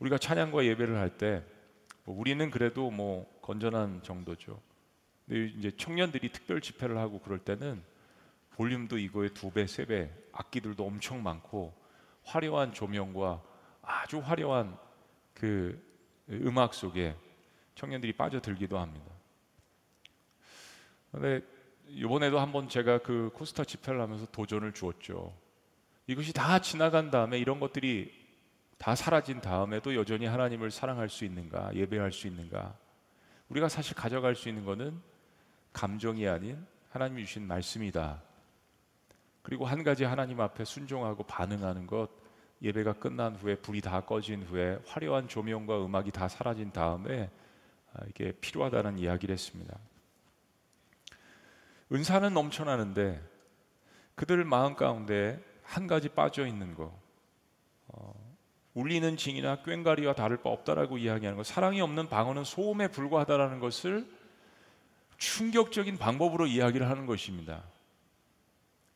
우리가 0.00 0.18
찬양과 0.18 0.66
예배를 0.66 0.98
할때 0.98 1.42
뭐 2.04 2.14
우리는 2.20 2.50
그래도 2.50 2.90
뭐 2.90 3.24
건전한 3.40 4.02
정도죠. 4.02 4.60
근데 5.24 5.46
이제 5.56 5.70
청년들이 5.74 6.30
특별 6.30 6.60
집회를 6.60 6.98
하고 6.98 7.20
그럴 7.20 7.38
때는 7.38 7.82
볼륨도 8.50 8.98
이거의 8.98 9.30
두 9.30 9.50
배, 9.50 9.66
세 9.66 9.86
배, 9.86 10.10
악기들도 10.34 10.84
엄청 10.84 11.22
많고 11.22 11.74
화려한 12.24 12.72
조명과 12.72 13.42
아주 13.82 14.18
화려한 14.18 14.76
그 15.32 15.80
음악 16.30 16.74
속에 16.74 17.16
청년들이 17.74 18.14
빠져들기도 18.14 18.78
합니다. 18.78 19.06
근데 21.10 21.42
이번에도 21.86 22.40
한번 22.40 22.68
제가 22.68 22.98
그 22.98 23.30
코스타 23.34 23.64
집회를 23.64 24.00
하면서 24.00 24.26
도전을 24.26 24.72
주었죠. 24.72 25.36
이것이 26.06 26.32
다 26.32 26.58
지나간 26.58 27.10
다음에 27.10 27.38
이런 27.38 27.60
것들이 27.60 28.12
다 28.78 28.94
사라진 28.94 29.40
다음에도 29.40 29.94
여전히 29.94 30.26
하나님을 30.26 30.70
사랑할 30.70 31.08
수 31.08 31.24
있는가, 31.24 31.74
예배할 31.74 32.12
수 32.12 32.26
있는가? 32.26 32.76
우리가 33.48 33.68
사실 33.68 33.94
가져갈 33.94 34.34
수 34.34 34.48
있는 34.48 34.64
것은 34.64 35.00
감정이 35.72 36.26
아닌 36.28 36.66
하나님이 36.90 37.24
주신 37.24 37.46
말씀이다. 37.46 38.22
그리고 39.44 39.66
한 39.66 39.84
가지 39.84 40.04
하나님 40.04 40.40
앞에 40.40 40.64
순종하고 40.64 41.22
반응하는 41.24 41.86
것, 41.86 42.08
예배가 42.62 42.94
끝난 42.94 43.36
후에 43.36 43.56
불이 43.56 43.82
다 43.82 44.00
꺼진 44.00 44.42
후에 44.42 44.78
화려한 44.86 45.28
조명과 45.28 45.84
음악이 45.84 46.12
다 46.12 46.28
사라진 46.28 46.72
다음에 46.72 47.30
아, 47.92 48.00
이게 48.08 48.32
필요하다는 48.32 48.98
이야기를 48.98 49.34
했습니다. 49.34 49.78
은사는 51.92 52.32
넘쳐나는데 52.32 53.22
그들 54.14 54.42
마음 54.46 54.76
가운데 54.76 55.38
한 55.62 55.86
가지 55.86 56.08
빠져 56.08 56.46
있는 56.46 56.74
거, 56.74 56.98
어, 57.88 58.14
울리는 58.72 59.14
징이나 59.18 59.62
꽹가리와 59.62 60.14
다를 60.14 60.38
바 60.38 60.48
없다라고 60.48 60.96
이야기하는 60.96 61.36
것, 61.36 61.44
사랑이 61.44 61.82
없는 61.82 62.08
방언은 62.08 62.44
소음에 62.44 62.88
불과하다라는 62.88 63.60
것을 63.60 64.10
충격적인 65.18 65.98
방법으로 65.98 66.46
이야기를 66.46 66.88
하는 66.88 67.04
것입니다. 67.04 67.62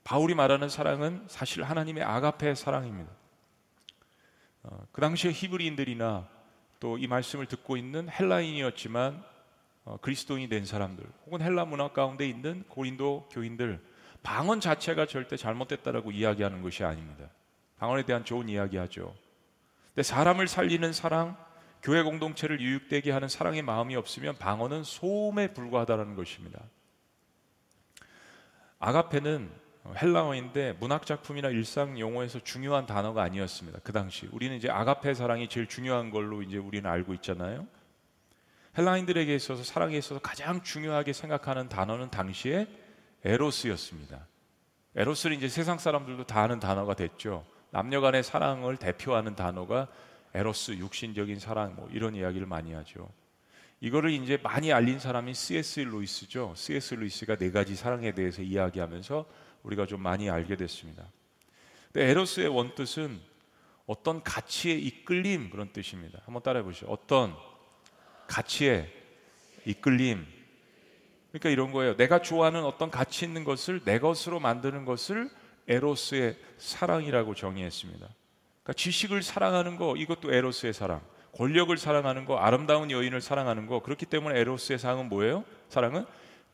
바울이 0.09 0.35
말하는 0.35 0.71
사랑은 0.71 1.27
사실 1.29 1.63
하나님의 1.63 2.03
아가페 2.03 2.55
사랑입니다. 2.55 3.13
어, 4.63 4.87
그 4.91 5.03
당시에 5.03 5.33
히브리인들이나 5.33 6.27
또 6.81 6.97
이 6.97 7.07
말씀을 7.07 7.45
듣고 7.45 7.77
있는 7.77 8.09
헬라인이었지만 8.09 9.23
어, 9.85 9.99
그리스도인이 10.01 10.49
된 10.49 10.65
사람들 10.65 11.05
혹은 11.27 11.43
헬라 11.43 11.67
문화 11.67 11.89
가운데 11.89 12.27
있는 12.27 12.65
고린도 12.69 13.29
교인들 13.33 13.85
방언 14.23 14.61
자체가 14.61 15.05
절대 15.05 15.37
잘못됐다라고 15.37 16.11
이야기하는 16.11 16.63
것이 16.63 16.85
아닙니다. 16.85 17.29
방언에 17.79 18.05
대한 18.05 18.25
좋은 18.25 18.49
이야기하죠. 18.49 19.15
근데 19.89 20.03
사람을 20.03 20.49
살리는 20.49 20.91
사랑, 20.95 21.37
교회 21.83 22.03
공동체를 22.03 22.63
유익되게 22.63 23.11
하는 23.11 23.29
사랑의 23.29 23.61
마음이 23.61 23.95
없으면 23.95 24.39
방언은 24.39 24.85
소음에 24.85 25.53
불과하다는 25.53 26.15
것입니다. 26.15 26.63
아가페는 28.79 29.68
헬라어인데 29.97 30.77
문학 30.81 31.07
작품이나 31.07 31.49
일상 31.49 31.99
용어에서 31.99 32.41
중요한 32.41 32.87
단어가 32.87 33.23
아니었습니다. 33.23 33.81
그 33.83 33.93
당시 33.93 34.29
우리는 34.33 34.57
이제 34.57 34.69
아가페 34.71 35.15
사랑이 35.15 35.49
제일 35.49 35.67
중요한 35.67 36.11
걸로 36.11 36.43
이제 36.43 36.59
우리는 36.59 36.89
알고 36.89 37.15
있잖아요. 37.15 37.67
헬라인들에게 38.77 39.35
있어서 39.35 39.65
사랑에 39.65 39.97
있어서 39.97 40.21
가장 40.21 40.63
중요하게 40.63 41.13
생각하는 41.13 41.69
단어는 41.69 42.11
당시에 42.11 42.67
에로스였습니다. 43.25 44.27
에로스는 44.95 45.37
이제 45.37 45.49
세상 45.49 45.79
사람들도 45.79 46.25
다 46.25 46.43
아는 46.43 46.61
단어가 46.61 46.95
됐죠. 46.95 47.45
남녀 47.71 48.01
간의 48.01 48.23
사랑을 48.23 48.77
대표하는 48.77 49.35
단어가 49.35 49.89
에로스, 50.35 50.73
육신적인 50.73 51.39
사랑 51.39 51.75
뭐 51.77 51.89
이런 51.93 52.15
이야기를 52.15 52.47
많이 52.47 52.73
하죠. 52.73 53.09
이거를 53.81 54.11
이제 54.11 54.39
많이 54.43 54.73
알린 54.73 54.99
사람이 54.99 55.35
C.S. 55.35 55.81
루이스죠. 55.81 56.53
C.S. 56.57 56.95
루이스가 56.95 57.37
네 57.37 57.51
가지 57.51 57.77
사랑에 57.77 58.13
대해서 58.13 58.43
이야기하면서 58.43 59.25
우리가 59.63 59.87
좀 59.87 60.03
많이 60.03 60.31
알게 60.31 60.57
됐습니다. 60.57 61.05
근데 61.93 62.09
에로스의 62.11 62.49
원뜻은 62.49 63.21
어떤 63.87 64.23
가치에 64.23 64.75
이끌림 64.75 65.51
그런 65.51 65.73
뜻입니다. 65.73 66.21
한번 66.25 66.43
따라해 66.43 66.63
보시죠. 66.63 66.87
어떤 66.87 67.35
가치에 68.27 68.93
이끌림. 69.65 70.27
그러니까 71.31 71.51
이런 71.51 71.73
거예요. 71.73 71.97
내가 71.97 72.21
좋아하는 72.21 72.65
어떤 72.65 72.91
가치 72.91 73.25
있는 73.25 73.45
것을 73.45 73.81
내 73.85 73.99
것으로 73.99 74.41
만드는 74.41 74.85
것을 74.85 75.31
에로스의 75.69 76.37
사랑이라고 76.59 77.35
정의했습니다. 77.35 78.07
그러니까 78.63 78.73
지식을 78.75 79.23
사랑하는 79.23 79.77
거 79.77 79.97
이것도 79.97 80.33
에로스의 80.33 80.73
사랑. 80.73 81.03
권력을 81.33 81.77
사랑하는 81.77 82.25
거, 82.25 82.37
아름다운 82.37 82.91
여인을 82.91 83.21
사랑하는 83.21 83.67
거. 83.67 83.81
그렇기 83.81 84.07
때문에 84.07 84.39
에로스의 84.41 84.79
사랑은 84.79 85.09
뭐예요? 85.09 85.45
사랑은 85.69 86.05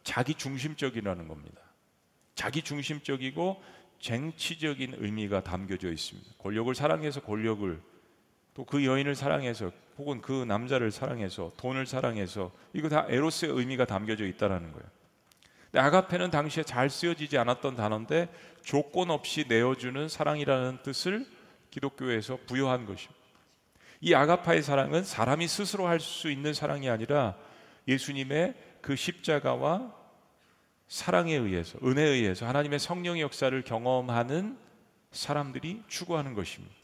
자기 0.02 0.34
중심적이라는 0.34 1.26
겁니다. 1.26 1.63
자기 2.34 2.62
중심적이고 2.62 3.62
쟁취적인 4.00 4.96
의미가 4.98 5.42
담겨져 5.44 5.90
있습니다. 5.90 6.30
권력을 6.38 6.74
사랑해서 6.74 7.20
권력을 7.20 7.80
또 8.54 8.64
그 8.64 8.84
여인을 8.84 9.14
사랑해서 9.14 9.72
혹은 9.98 10.20
그 10.20 10.44
남자를 10.44 10.90
사랑해서 10.90 11.52
돈을 11.56 11.86
사랑해서 11.86 12.52
이거 12.72 12.88
다 12.88 13.06
에로스의 13.08 13.52
의미가 13.52 13.84
담겨져 13.84 14.26
있다라는 14.26 14.72
거예요. 14.72 14.86
근데 15.70 15.80
아가페는 15.80 16.30
당시에 16.30 16.62
잘 16.62 16.88
쓰여지지 16.90 17.36
않았던 17.38 17.74
단어인데 17.76 18.28
조건 18.62 19.10
없이 19.10 19.44
내어주는 19.48 20.08
사랑이라는 20.08 20.82
뜻을 20.82 21.26
기독교에서 21.70 22.38
부여한 22.46 22.86
것입니다. 22.86 23.14
이 24.00 24.14
아가파의 24.14 24.62
사랑은 24.62 25.02
사람이 25.02 25.48
스스로 25.48 25.86
할 25.88 25.98
수 25.98 26.30
있는 26.30 26.54
사랑이 26.54 26.88
아니라 26.88 27.36
예수님의 27.88 28.54
그 28.82 28.94
십자가와 28.94 29.92
사랑에 30.88 31.34
의해서 31.34 31.78
은혜에 31.82 32.06
의해서 32.06 32.46
하나님의 32.46 32.78
성령의 32.78 33.22
역사를 33.22 33.62
경험하는 33.62 34.58
사람들이 35.10 35.82
추구하는 35.88 36.34
것입니다. 36.34 36.74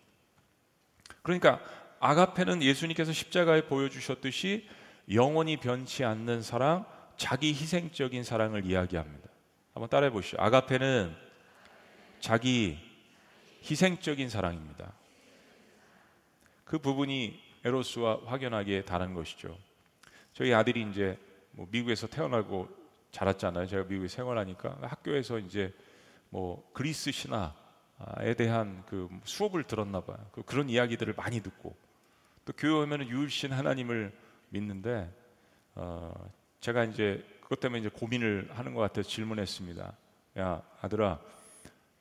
그러니까 1.22 1.60
아가페는 2.00 2.62
예수님께서 2.62 3.12
십자가에 3.12 3.66
보여주셨듯이 3.66 4.68
영원히 5.12 5.56
변치 5.56 6.04
않는 6.04 6.42
사랑, 6.42 6.86
자기 7.16 7.48
희생적인 7.48 8.24
사랑을 8.24 8.64
이야기합니다. 8.64 9.28
한번 9.74 9.88
따라해 9.90 10.10
보시죠. 10.10 10.36
아가페는 10.40 11.14
자기 12.20 12.78
희생적인 13.68 14.28
사랑입니다. 14.28 14.92
그 16.64 16.78
부분이 16.78 17.38
에로스와 17.64 18.20
확연하게 18.24 18.84
다른 18.84 19.12
것이죠. 19.12 19.58
저희 20.32 20.54
아들이 20.54 20.86
이제 20.90 21.18
뭐 21.50 21.66
미국에서 21.70 22.06
태어나고 22.06 22.68
자랐잖아요. 23.10 23.66
제가 23.66 23.84
미국에 23.84 24.08
생활하니까 24.08 24.78
학교에서 24.82 25.38
이제 25.38 25.74
뭐 26.28 26.68
그리스 26.72 27.10
신화에 27.10 28.34
대한 28.36 28.84
그 28.86 29.08
수업을 29.24 29.64
들었나 29.64 30.00
봐요. 30.00 30.18
그 30.32 30.42
그런 30.42 30.68
이야기들을 30.68 31.14
많이 31.16 31.40
듣고 31.42 31.76
또 32.44 32.52
교회 32.56 32.72
오면 32.72 33.08
유일신 33.08 33.52
하나님을 33.52 34.12
믿는데 34.48 35.12
어 35.74 36.12
제가 36.60 36.84
이제 36.84 37.24
그것 37.42 37.60
때문에 37.60 37.80
이제 37.80 37.88
고민을 37.88 38.48
하는 38.52 38.74
것 38.74 38.80
같아서 38.80 39.08
질문했습니다. 39.08 39.92
야 40.38 40.62
아들아, 40.80 41.20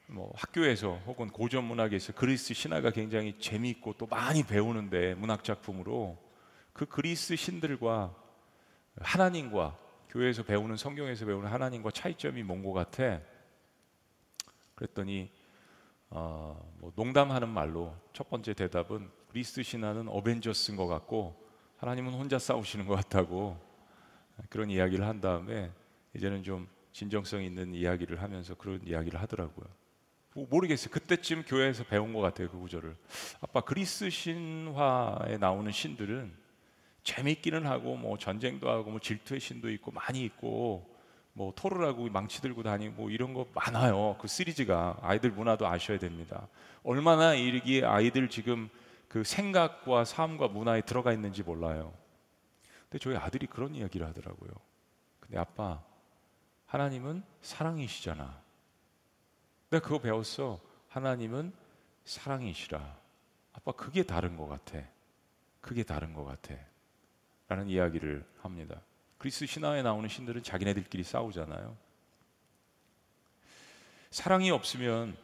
뭐 0.08 0.32
학교에서 0.36 1.00
혹은 1.06 1.30
고전 1.30 1.64
문학에서 1.64 2.14
그리스 2.14 2.54
신화가 2.54 2.92
굉장히 2.92 3.38
재미있고 3.40 3.94
또 3.98 4.06
많이 4.06 4.44
배우는데 4.44 5.16
문학 5.16 5.44
작품으로 5.44 6.18
그 6.74 6.86
그리스 6.86 7.36
신들과 7.36 8.16
하나님과 8.98 9.78
교회에서 10.10 10.44
배우는 10.44 10.76
성경에서 10.78 11.26
배우는 11.26 11.50
하나님과 11.50 11.92
차이점이 11.92 12.44
뭔 12.44 12.64
것 12.64 12.74
같아? 12.74 13.20
그랬더니 14.76 15.32
어, 16.10 16.74
뭐 16.80 16.92
농담하는 16.96 17.50
말로 17.50 17.96
첫 18.14 18.30
번째 18.30 18.54
대답은 18.54 19.10
그리스 19.30 19.62
신화는 19.62 20.08
어벤져스인 20.08 20.76
것 20.78 20.88
같고 20.88 21.36
하나님은 21.78 22.14
혼자 22.14 22.40
싸우시는 22.40 22.88
것 22.88 22.96
같다고 22.96 23.60
그런 24.50 24.70
이야기를 24.70 25.06
한 25.06 25.22
다음에 25.22 25.72
이제는 26.16 26.44
좀 26.44 26.68
진정성 26.92 27.44
있는 27.44 27.74
이야기를 27.76 28.22
하면서 28.22 28.56
그런 28.56 28.82
이야기를 28.86 29.22
하더라고요. 29.22 29.68
뭐 30.34 30.48
모르겠어요. 30.50 30.90
그때쯤 30.92 31.44
교회에서 31.44 31.84
배운 31.84 32.14
것 32.14 32.22
같아요. 32.22 32.50
그 32.50 32.58
구절을. 32.58 32.96
아빠 33.42 33.62
그리스 33.62 34.10
신화에 34.10 35.38
나오는 35.38 35.72
신들은 35.72 36.34
재밌기는 37.10 37.66
하고 37.66 37.96
뭐 37.96 38.20
전쟁도 38.20 38.70
하고 38.70 38.92
뭐 38.92 39.00
질투의 39.00 39.40
신도 39.40 39.72
있고 39.72 39.92
많이 39.92 40.24
있고 40.26 40.96
뭐 41.34 41.52
토르라고 41.56 42.08
망치 42.10 42.40
들고 42.40 42.62
다니고 42.62 43.02
뭐 43.02 43.10
이런 43.10 43.34
거 43.34 43.48
많아요. 43.56 44.16
그 44.22 44.28
시리즈가 44.28 44.96
아이들 45.02 45.32
문화도 45.32 45.66
아셔야 45.66 45.98
됩니다. 45.98 46.48
얼마나 46.84 47.34
이게 47.34 47.84
아이들 47.84 48.30
지금 48.30 48.70
그 49.08 49.24
생각과 49.24 50.06
삶과 50.06 50.50
문화에 50.50 50.82
들어가 50.82 51.12
있는지 51.12 51.42
몰라요. 51.42 51.94
근데 52.84 53.00
저희 53.00 53.16
아들이 53.16 53.48
그런 53.48 53.74
이야기를 53.74 54.06
하더라고요. 54.06 54.52
근데 55.20 55.40
아빠, 55.40 55.82
하나님은 56.68 57.24
사랑이시잖아. 57.42 58.40
내가 59.72 59.84
그거 59.84 60.00
배웠어. 60.00 60.60
하나님은 60.90 61.54
사랑이시라. 62.06 62.98
아빠, 63.54 63.72
그게 63.72 64.04
다른 64.04 64.38
것 64.38 64.48
같아. 64.48 64.80
그게 65.60 65.84
다른 65.84 66.14
것 66.14 66.24
같아. 66.24 66.56
라는 67.50 67.68
이야기를 67.68 68.24
합니다. 68.42 68.80
그리스 69.18 69.46
신화에 69.46 69.82
나오는 69.82 70.08
신들은 70.08 70.44
자기네들끼리 70.44 71.04
싸우잖아요. 71.04 71.76
사랑이 74.12 74.50
없으면 74.52 75.18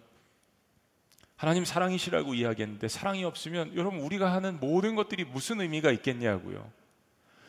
하나님 1.37 1.65
사랑이시라고 1.65 2.33
이야기했는데 2.33 2.87
사랑이 2.87 3.23
없으면 3.23 3.75
여러분 3.75 3.99
우리가 3.99 4.33
하는 4.33 4.59
모든 4.59 4.95
것들이 4.95 5.23
무슨 5.23 5.61
의미가 5.61 5.91
있겠냐고요. 5.91 6.69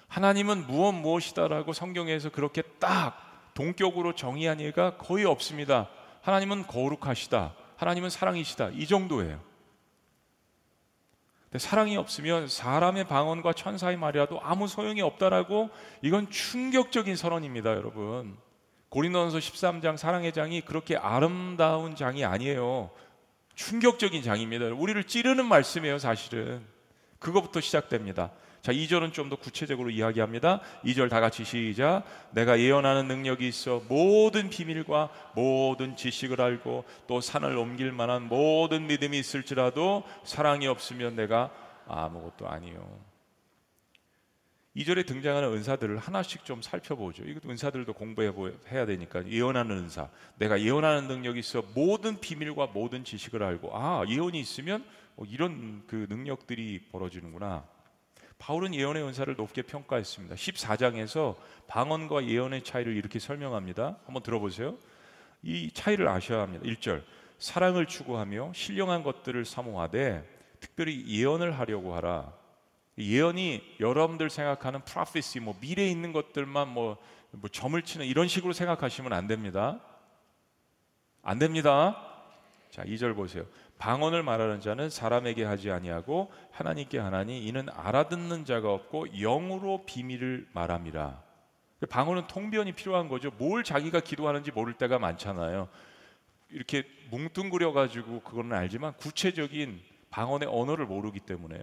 하나님은 0.08 0.66
무엇 0.66 0.92
무엇이다라고 0.92 1.72
성경에서 1.72 2.30
그렇게 2.30 2.62
딱 2.78 3.52
동격으로 3.54 4.14
정의한 4.14 4.60
예가 4.60 4.98
거의 4.98 5.24
없습니다. 5.24 5.88
하나님은 6.20 6.66
거룩하시다. 6.66 7.54
하나님은 7.76 8.10
사랑이시다. 8.10 8.70
이 8.70 8.86
정도예요. 8.86 9.40
사랑이 11.56 11.96
없으면 11.96 12.48
사람의 12.48 13.04
방언과 13.04 13.52
천사의 13.52 13.96
말이라도 13.96 14.40
아무 14.42 14.68
소용이 14.68 15.00
없다라고 15.00 15.70
이건 16.02 16.30
충격적인 16.30 17.16
선언입니다, 17.16 17.70
여러분. 17.70 18.36
고린도전서 18.88 19.38
13장 19.38 19.96
사랑의 19.96 20.32
장이 20.32 20.60
그렇게 20.62 20.96
아름다운 20.96 21.96
장이 21.96 22.24
아니에요. 22.24 22.90
충격적인 23.54 24.22
장입니다. 24.22 24.66
우리를 24.66 25.02
찌르는 25.04 25.46
말씀이에요, 25.46 25.98
사실은. 25.98 26.64
그거부터 27.18 27.60
시작됩니다. 27.60 28.30
자, 28.66 28.72
2절은 28.72 29.12
좀 29.12 29.30
더 29.30 29.36
구체적으로 29.36 29.90
이야기합니다. 29.90 30.60
2절 30.84 31.08
다 31.08 31.20
같이 31.20 31.44
시작. 31.44 32.02
내가 32.32 32.58
예언하는 32.58 33.06
능력이 33.06 33.46
있어 33.46 33.80
모든 33.88 34.50
비밀과 34.50 35.32
모든 35.36 35.94
지식을 35.94 36.40
알고 36.40 36.84
또 37.06 37.20
산을 37.20 37.56
옮길 37.56 37.92
만한 37.92 38.26
모든 38.26 38.88
믿음이 38.88 39.20
있을지라도 39.20 40.02
사랑이 40.24 40.66
없으면 40.66 41.14
내가 41.14 41.52
아무것도 41.86 42.48
아니요. 42.48 42.98
2절에 44.76 45.06
등장하는 45.06 45.52
은사들을 45.52 45.98
하나씩 45.98 46.44
좀 46.44 46.60
살펴보죠. 46.60 47.22
이것도 47.22 47.48
은사들도 47.48 47.92
공부해 47.92 48.32
해야 48.72 48.84
되니까 48.84 49.24
예언하는 49.28 49.76
은사. 49.76 50.08
내가 50.38 50.60
예언하는 50.60 51.06
능력이 51.06 51.38
있어 51.38 51.62
모든 51.72 52.18
비밀과 52.18 52.70
모든 52.74 53.04
지식을 53.04 53.44
알고 53.44 53.76
아 53.76 54.04
예언이 54.08 54.40
있으면 54.40 54.84
어, 55.14 55.22
이런 55.24 55.84
그 55.86 56.06
능력들이 56.10 56.88
벌어지는구나. 56.90 57.75
바울은 58.38 58.74
예언의 58.74 59.02
은사를 59.02 59.34
높게 59.36 59.62
평가했습니다. 59.62 60.34
14장에서 60.34 61.36
방언과 61.66 62.26
예언의 62.26 62.64
차이를 62.64 62.96
이렇게 62.96 63.18
설명합니다. 63.18 63.96
한번 64.04 64.22
들어보세요. 64.22 64.76
이 65.42 65.70
차이를 65.72 66.08
아셔야 66.08 66.42
합니다. 66.42 66.64
1절. 66.64 67.02
사랑을 67.38 67.86
추구하며 67.86 68.52
신령한 68.54 69.02
것들을 69.02 69.44
사모하되 69.44 70.26
특별히 70.60 71.06
예언을 71.06 71.58
하려고 71.58 71.94
하라. 71.94 72.32
예언이 72.98 73.76
여러분들 73.78 74.30
생각하는 74.30 74.80
프로페시 74.82 75.40
뭐 75.40 75.54
미래에 75.60 75.88
있는 75.88 76.12
것들만 76.12 76.68
뭐, 76.68 76.96
뭐 77.30 77.50
점을 77.50 77.80
치는 77.80 78.06
이런 78.06 78.26
식으로 78.26 78.52
생각하시면 78.52 79.12
안 79.12 79.26
됩니다. 79.26 79.80
안 81.22 81.38
됩니다. 81.38 82.02
자, 82.70 82.84
2절 82.84 83.14
보세요. 83.14 83.44
방언을 83.78 84.22
말하는 84.22 84.60
자는 84.60 84.88
사람에게 84.88 85.44
하지 85.44 85.70
아니하고 85.70 86.32
하나님께 86.50 86.98
하나니 86.98 87.46
이는 87.46 87.66
알아듣는 87.70 88.44
자가 88.44 88.72
없고 88.72 89.08
영으로 89.20 89.84
비밀을 89.84 90.48
말함이라. 90.52 91.22
방언은 91.90 92.26
통변이 92.26 92.72
필요한 92.72 93.08
거죠. 93.08 93.30
뭘 93.36 93.62
자기가 93.62 94.00
기도하는지 94.00 94.50
모를 94.50 94.74
때가 94.74 94.98
많잖아요. 94.98 95.68
이렇게 96.50 96.84
뭉뚱그려 97.10 97.72
가지고 97.72 98.20
그거는 98.20 98.56
알지만 98.56 98.94
구체적인 98.94 99.80
방언의 100.10 100.48
언어를 100.50 100.86
모르기 100.86 101.20
때문에요. 101.20 101.60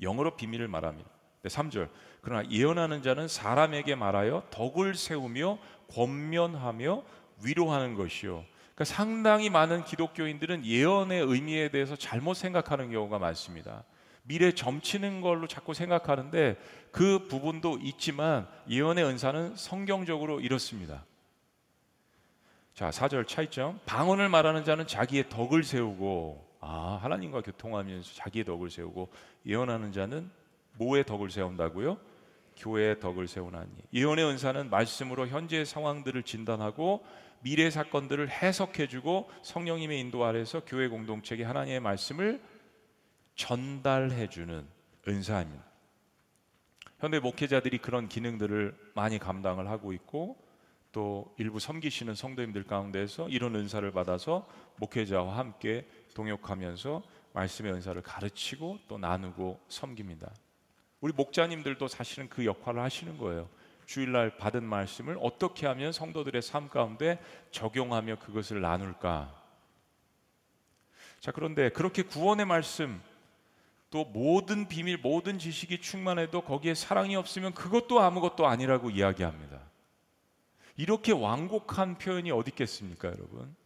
영어로 0.00 0.36
비밀을 0.36 0.68
말합니다. 0.68 1.10
네, 1.42 1.48
3절. 1.48 1.88
그러나 2.20 2.48
예언하는 2.50 3.02
자는 3.02 3.26
사람에게 3.26 3.96
말하여 3.96 4.44
덕을 4.50 4.94
세우며 4.94 5.58
권면하며 5.92 7.02
위로하는 7.44 7.94
것이요. 7.94 8.44
그러니까 8.78 8.94
상당히 8.94 9.50
많은 9.50 9.84
기독교인들은 9.84 10.64
예언의 10.64 11.20
의미에 11.26 11.68
대해서 11.68 11.96
잘못 11.96 12.34
생각하는 12.34 12.92
경우가 12.92 13.18
많습니다. 13.18 13.82
미래 14.22 14.54
점치는 14.54 15.20
걸로 15.20 15.48
자꾸 15.48 15.74
생각하는데 15.74 16.56
그 16.92 17.26
부분도 17.26 17.78
있지만 17.82 18.46
예언의 18.70 19.04
은사는 19.04 19.56
성경적으로 19.56 20.38
이렇습니다. 20.38 21.04
자, 22.72 22.90
4절 22.90 23.26
차이점. 23.26 23.80
방언을 23.84 24.28
말하는 24.28 24.62
자는 24.62 24.86
자기의 24.86 25.28
덕을 25.28 25.64
세우고 25.64 26.46
아, 26.60 27.00
하나님과 27.02 27.40
교통하면서 27.40 28.14
자기의 28.14 28.44
덕을 28.44 28.70
세우고 28.70 29.08
예언하는 29.44 29.90
자는 29.90 30.30
뭐의 30.74 31.04
덕을 31.04 31.32
세운다고요? 31.32 31.98
교회의 32.58 33.00
덕을 33.00 33.26
세우나니. 33.26 33.70
예언의 33.92 34.24
은사는 34.24 34.70
말씀으로 34.70 35.26
현재의 35.26 35.66
상황들을 35.66 36.22
진단하고 36.22 37.04
미래 37.40 37.70
사건들을 37.70 38.30
해석해주고 38.30 39.30
성령님의 39.42 40.00
인도 40.00 40.24
아래서 40.24 40.62
교회 40.66 40.88
공동체에 40.88 41.44
하나님의 41.44 41.80
말씀을 41.80 42.42
전달해주는 43.36 44.66
은사입니다. 45.06 45.64
현대 46.98 47.20
목회자들이 47.20 47.78
그런 47.78 48.08
기능들을 48.08 48.76
많이 48.94 49.18
감당을 49.18 49.68
하고 49.68 49.92
있고 49.92 50.36
또 50.90 51.32
일부 51.38 51.60
섬기시는 51.60 52.14
성도님들 52.14 52.64
가운데서 52.64 53.28
이런 53.28 53.54
은사를 53.54 53.88
받아서 53.92 54.48
목회자와 54.76 55.36
함께 55.36 55.86
동역하면서 56.14 57.02
말씀의 57.34 57.72
은사를 57.74 58.00
가르치고 58.02 58.80
또 58.88 58.98
나누고 58.98 59.60
섬깁니다. 59.68 60.32
우리 61.00 61.12
목자님들도 61.12 61.86
사실은 61.86 62.28
그 62.28 62.44
역할을 62.44 62.82
하시는 62.82 63.16
거예요. 63.18 63.48
주일날 63.88 64.36
받은 64.36 64.64
말씀을 64.64 65.16
어떻게 65.18 65.66
하면 65.66 65.92
성도들의 65.92 66.42
삶 66.42 66.68
가운데 66.68 67.18
적용하며 67.50 68.16
그것을 68.16 68.60
나눌까? 68.60 69.34
자, 71.20 71.32
그런데 71.32 71.70
그렇게 71.70 72.02
구원의 72.02 72.44
말씀 72.44 73.00
또 73.88 74.04
모든 74.04 74.68
비밀, 74.68 74.98
모든 74.98 75.38
지식이 75.38 75.80
충만해도 75.80 76.42
거기에 76.42 76.74
사랑이 76.74 77.16
없으면 77.16 77.54
그것도 77.54 78.00
아무것도 78.00 78.46
아니라고 78.46 78.90
이야기합니다. 78.90 79.58
이렇게 80.76 81.12
완곡한 81.12 81.96
표현이 81.96 82.30
어디 82.30 82.50
있겠습니까, 82.50 83.08
여러분? 83.08 83.56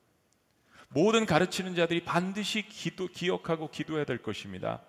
모든 0.88 1.26
가르치는 1.26 1.74
자들이 1.74 2.04
반드시 2.04 2.62
기도, 2.68 3.08
기억하고 3.08 3.70
기도해야 3.70 4.04
될 4.04 4.22
것입니다. 4.22 4.82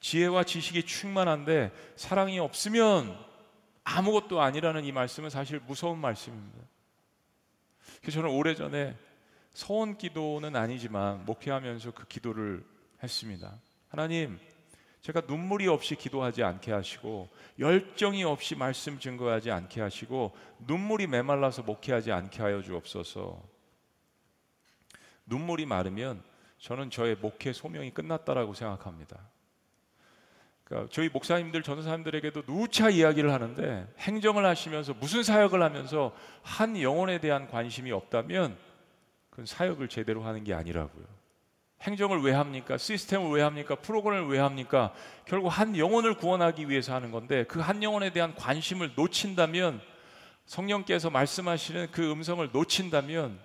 지혜와 0.00 0.42
지식이 0.42 0.82
충만한데 0.82 1.70
사랑이 1.94 2.40
없으면 2.40 3.33
아무것도 3.84 4.40
아니라는 4.40 4.84
이 4.84 4.92
말씀은 4.92 5.30
사실 5.30 5.60
무서운 5.60 5.98
말씀입니다. 5.98 6.58
그래서 8.00 8.20
저는 8.20 8.34
오래전에 8.34 8.96
서원 9.52 9.96
기도는 9.96 10.56
아니지만 10.56 11.24
목회하면서 11.26 11.92
그 11.92 12.06
기도를 12.06 12.64
했습니다. 13.02 13.54
하나님, 13.88 14.38
제가 15.02 15.20
눈물이 15.26 15.68
없이 15.68 15.94
기도하지 15.94 16.42
않게 16.42 16.72
하시고 16.72 17.28
열정이 17.58 18.24
없이 18.24 18.56
말씀 18.56 18.98
증거하지 18.98 19.50
않게 19.50 19.82
하시고 19.82 20.34
눈물이 20.60 21.06
메말라서 21.06 21.62
목회하지 21.62 22.10
않게 22.10 22.42
하여 22.42 22.62
주옵소서. 22.62 23.40
눈물이 25.26 25.66
마르면 25.66 26.22
저는 26.58 26.88
저의 26.88 27.16
목회 27.16 27.52
소명이 27.52 27.92
끝났다라고 27.92 28.54
생각합니다. 28.54 29.18
그러니까 30.64 30.88
저희 30.92 31.08
목사님들 31.10 31.62
전도사님들에게도 31.62 32.42
누차 32.42 32.88
이야기를 32.88 33.32
하는데 33.32 33.86
행정을 33.98 34.46
하시면서 34.46 34.94
무슨 34.94 35.22
사역을 35.22 35.62
하면서 35.62 36.14
한 36.42 36.80
영혼에 36.80 37.18
대한 37.20 37.48
관심이 37.48 37.92
없다면 37.92 38.56
그건 39.30 39.46
사역을 39.46 39.88
제대로 39.88 40.22
하는 40.22 40.42
게 40.44 40.54
아니라고요. 40.54 41.04
행정을 41.82 42.22
왜 42.22 42.32
합니까? 42.32 42.78
시스템을 42.78 43.30
왜 43.30 43.42
합니까? 43.42 43.74
프로그램을 43.74 44.28
왜 44.28 44.38
합니까? 44.38 44.94
결국 45.26 45.48
한 45.48 45.76
영혼을 45.76 46.14
구원하기 46.16 46.70
위해서 46.70 46.94
하는 46.94 47.10
건데 47.10 47.44
그 47.44 47.60
한 47.60 47.82
영혼에 47.82 48.10
대한 48.10 48.34
관심을 48.34 48.92
놓친다면 48.96 49.82
성령께서 50.46 51.10
말씀하시는 51.10 51.88
그 51.90 52.10
음성을 52.10 52.48
놓친다면 52.52 53.38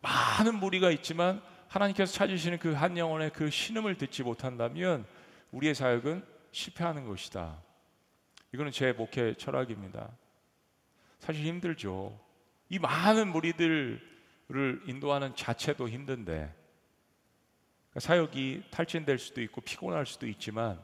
많은 0.00 0.54
무리가 0.60 0.90
있지만 0.92 1.42
하나님께서 1.66 2.12
찾으시는 2.12 2.58
그 2.58 2.72
한 2.74 2.96
영혼의 2.96 3.30
그 3.30 3.50
신음을 3.50 3.96
듣지 3.96 4.22
못한다면 4.22 5.04
우리의 5.52 5.74
사역은 5.74 6.24
실패하는 6.52 7.06
것이다. 7.06 7.62
이거는 8.52 8.72
제 8.72 8.92
목회 8.92 9.34
철학입니다. 9.34 10.10
사실 11.18 11.44
힘들죠. 11.44 12.18
이 12.68 12.78
많은 12.78 13.28
무리들을 13.28 14.00
인도하는 14.86 15.34
자체도 15.34 15.88
힘든데 15.88 16.54
그러니까 17.90 18.00
사역이 18.00 18.64
탈진될 18.70 19.18
수도 19.18 19.42
있고 19.42 19.60
피곤할 19.60 20.06
수도 20.06 20.26
있지만 20.26 20.80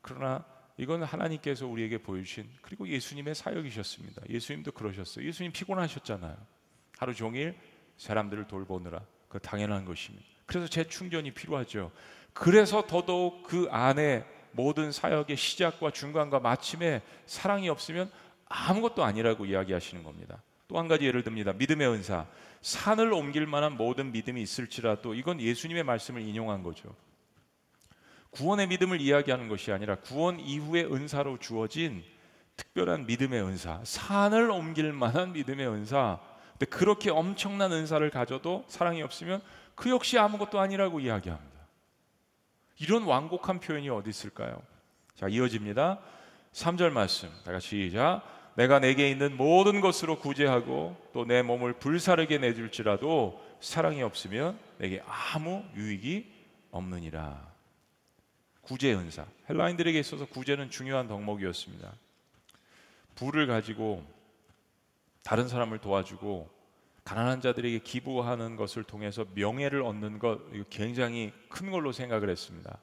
그러나 0.00 0.44
이건 0.76 1.02
하나님께서 1.02 1.66
우리에게 1.66 1.98
보여주신 1.98 2.48
그리고 2.62 2.86
예수님의 2.88 3.34
사역이셨습니다. 3.34 4.22
예수님도 4.28 4.72
그러셨어요. 4.72 5.26
예수님 5.26 5.52
피곤하셨잖아요. 5.52 6.36
하루 6.98 7.14
종일 7.14 7.58
사람들을 7.96 8.46
돌보느라 8.46 9.04
그 9.28 9.38
당연한 9.40 9.84
것입니다. 9.84 10.24
그래서 10.46 10.66
재충전이 10.66 11.32
필요하죠. 11.32 11.92
그래서 12.38 12.86
더더욱 12.86 13.42
그 13.42 13.66
안에 13.68 14.24
모든 14.52 14.92
사역의 14.92 15.36
시작과 15.36 15.90
중간과 15.90 16.38
마침에 16.38 17.02
사랑이 17.26 17.68
없으면 17.68 18.12
아무것도 18.46 19.02
아니라고 19.02 19.44
이야기하시는 19.44 20.04
겁니다. 20.04 20.40
또 20.68 20.78
한 20.78 20.86
가지 20.86 21.04
예를 21.04 21.24
듭니다. 21.24 21.52
믿음의 21.52 21.88
은사. 21.88 22.26
산을 22.60 23.12
옮길 23.12 23.46
만한 23.46 23.76
모든 23.76 24.12
믿음이 24.12 24.40
있을지라도 24.40 25.14
이건 25.14 25.40
예수님의 25.40 25.82
말씀을 25.82 26.22
인용한 26.22 26.62
거죠. 26.62 26.94
구원의 28.30 28.68
믿음을 28.68 29.00
이야기하는 29.00 29.48
것이 29.48 29.72
아니라 29.72 29.96
구원 29.96 30.38
이후의 30.38 30.92
은사로 30.94 31.38
주어진 31.38 32.04
특별한 32.56 33.06
믿음의 33.06 33.42
은사. 33.42 33.80
산을 33.82 34.48
옮길 34.48 34.92
만한 34.92 35.32
믿음의 35.32 35.66
은사. 35.66 36.20
근데 36.52 36.66
그렇게 36.66 37.10
엄청난 37.10 37.72
은사를 37.72 38.08
가져도 38.10 38.64
사랑이 38.68 39.02
없으면 39.02 39.40
그 39.74 39.90
역시 39.90 40.18
아무것도 40.18 40.60
아니라고 40.60 41.00
이야기합니다. 41.00 41.57
이런 42.78 43.02
완곡한 43.04 43.60
표현이 43.60 43.88
어디 43.90 44.10
있을까요? 44.10 44.62
자, 45.14 45.28
이어집니다. 45.28 45.98
3절 46.52 46.90
말씀. 46.90 47.28
다 47.44 47.52
같이 47.52 47.88
시작. 47.88 48.22
내가 48.54 48.78
내게 48.80 49.08
있는 49.10 49.36
모든 49.36 49.80
것으로 49.80 50.18
구제하고 50.18 50.96
또 51.12 51.24
내 51.24 51.42
몸을 51.42 51.74
불사르게 51.74 52.38
내줄지라도 52.38 53.40
사랑이 53.60 54.02
없으면 54.02 54.58
내게 54.78 55.02
아무 55.06 55.64
유익이 55.74 56.32
없느니라. 56.70 57.46
구제 58.62 58.94
은사. 58.94 59.26
헬라인들에게 59.48 59.98
있어서 60.00 60.26
구제는 60.26 60.70
중요한 60.70 61.08
덕목이었습니다. 61.08 61.92
부를 63.14 63.46
가지고 63.46 64.04
다른 65.22 65.48
사람을 65.48 65.78
도와주고 65.78 66.48
가난한 67.08 67.40
자들에게 67.40 67.78
기부하는 67.78 68.56
것을 68.56 68.84
통해서 68.84 69.24
명예를 69.32 69.80
얻는 69.80 70.18
것 70.18 70.42
굉장히 70.68 71.32
큰 71.48 71.70
걸로 71.70 71.90
생각을 71.90 72.28
했습니다. 72.28 72.78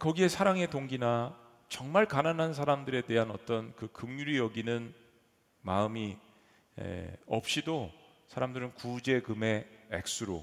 거기에 0.00 0.28
사랑의 0.28 0.70
동기나 0.70 1.36
정말 1.68 2.06
가난한 2.06 2.54
사람들에 2.54 3.02
대한 3.02 3.30
어떤 3.30 3.76
그 3.76 3.88
긍휼히 3.88 4.38
여기는 4.38 4.94
마음이 5.60 6.16
없이도 7.26 7.92
사람들은 8.28 8.72
구제금의 8.72 9.68
액수로 9.90 10.42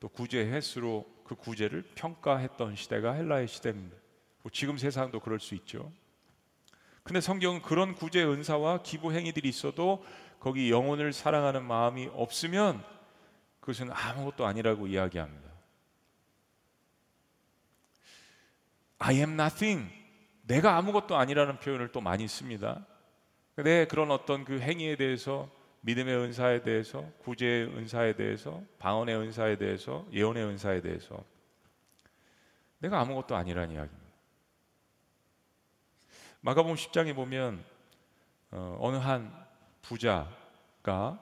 또 0.00 0.08
구제 0.08 0.46
횟수로 0.50 1.04
그 1.24 1.34
구제를 1.34 1.82
평가했던 1.94 2.74
시대가 2.74 3.12
헬라의 3.12 3.48
시대입니다. 3.48 3.94
뭐 4.40 4.50
지금 4.50 4.78
세상도 4.78 5.20
그럴 5.20 5.38
수 5.40 5.54
있죠. 5.56 5.92
근데 7.02 7.20
성경은 7.20 7.60
그런 7.60 7.94
구제 7.94 8.24
은사와 8.24 8.82
기부 8.82 9.12
행위들이 9.12 9.46
있어도 9.46 10.02
거기 10.40 10.70
영혼을 10.70 11.12
사랑하는 11.12 11.64
마음이 11.64 12.10
없으면 12.12 12.84
그것은 13.60 13.90
아무것도 13.90 14.46
아니라고 14.46 14.86
이야기합니다. 14.86 15.50
I 18.98 19.16
am 19.16 19.32
nothing. 19.32 19.90
내가 20.42 20.76
아무것도 20.76 21.16
아니라는 21.16 21.58
표현을 21.60 21.92
또 21.92 22.00
많이 22.00 22.28
씁니다. 22.28 22.86
내 23.56 23.86
그런 23.86 24.10
어떤 24.10 24.44
그 24.44 24.60
행위에 24.60 24.96
대해서 24.96 25.48
믿음의 25.82 26.16
은사에 26.16 26.62
대해서 26.62 27.04
구제의 27.18 27.66
은사에 27.68 28.16
대해서 28.16 28.62
방언의 28.78 29.16
은사에 29.16 29.56
대해서 29.56 30.06
예언의 30.12 30.44
은사에 30.44 30.80
대해서 30.80 31.22
내가 32.78 33.00
아무것도 33.00 33.36
아니라는 33.36 33.74
이야기입니다. 33.74 34.04
마가복음 36.40 36.76
10장에 36.76 37.14
보면 37.14 37.64
어, 38.50 38.76
어느 38.80 38.96
한 38.96 39.43
부자가 39.84 41.18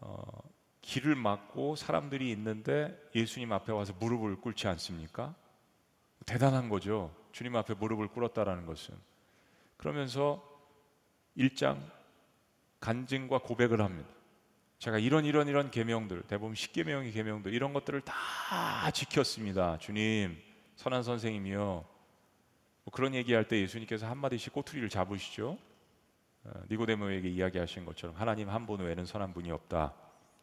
어, 0.00 0.42
길을 0.82 1.16
막고 1.16 1.76
사람들이 1.76 2.30
있는데 2.30 2.96
예수님 3.14 3.52
앞에 3.52 3.72
와서 3.72 3.92
무릎을 3.98 4.36
꿇지 4.40 4.68
않습니까? 4.68 5.34
대단한 6.26 6.68
거죠. 6.68 7.14
주님 7.32 7.56
앞에 7.56 7.74
무릎을 7.74 8.08
꿇었다라는 8.08 8.66
것은. 8.66 8.94
그러면서 9.76 10.42
1장 11.36 11.80
간증과 12.80 13.38
고백을 13.38 13.80
합니다. 13.80 14.08
제가 14.78 14.98
이런 14.98 15.24
이런 15.24 15.48
이런 15.48 15.70
계명들, 15.70 16.22
대부분 16.22 16.54
10계명의 16.54 17.12
계명들 17.12 17.52
이런 17.52 17.72
것들을 17.72 18.00
다 18.02 18.90
지켰습니다. 18.92 19.78
주님, 19.78 20.40
선한 20.76 21.02
선생님이요. 21.02 21.84
뭐 22.84 22.92
그런 22.92 23.14
얘기할 23.14 23.48
때 23.48 23.60
예수님께서 23.60 24.06
한 24.06 24.18
마디씩 24.18 24.52
꼬투리를 24.52 24.88
잡으시죠. 24.88 25.58
어, 26.44 26.50
니고데모에게 26.70 27.28
이야기하신 27.28 27.84
것처럼 27.84 28.16
하나님 28.16 28.48
한 28.48 28.66
분 28.66 28.80
외에는 28.80 29.04
선한 29.06 29.32
분이 29.34 29.50
없다. 29.50 29.94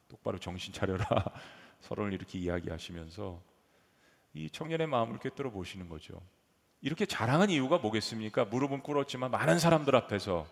똑바로 0.08 0.38
정신 0.40 0.74
차려라. 0.74 1.08
서로를 1.82 2.14
이렇게 2.14 2.40
이야기하시면서 2.40 3.42
이 4.34 4.50
청년의 4.50 4.88
마음을 4.88 5.20
꿰뚫어 5.20 5.50
보시는 5.52 5.90
거죠. 5.90 6.22
이렇게 6.82 7.06
자랑한 7.06 7.50
이유가 7.50 7.78
뭐겠습니까? 7.78 8.46
무릎은 8.46 8.82
꿇었지만 8.82 9.32
많은 9.32 9.60
사람들 9.60 9.96
앞에서 9.96 10.46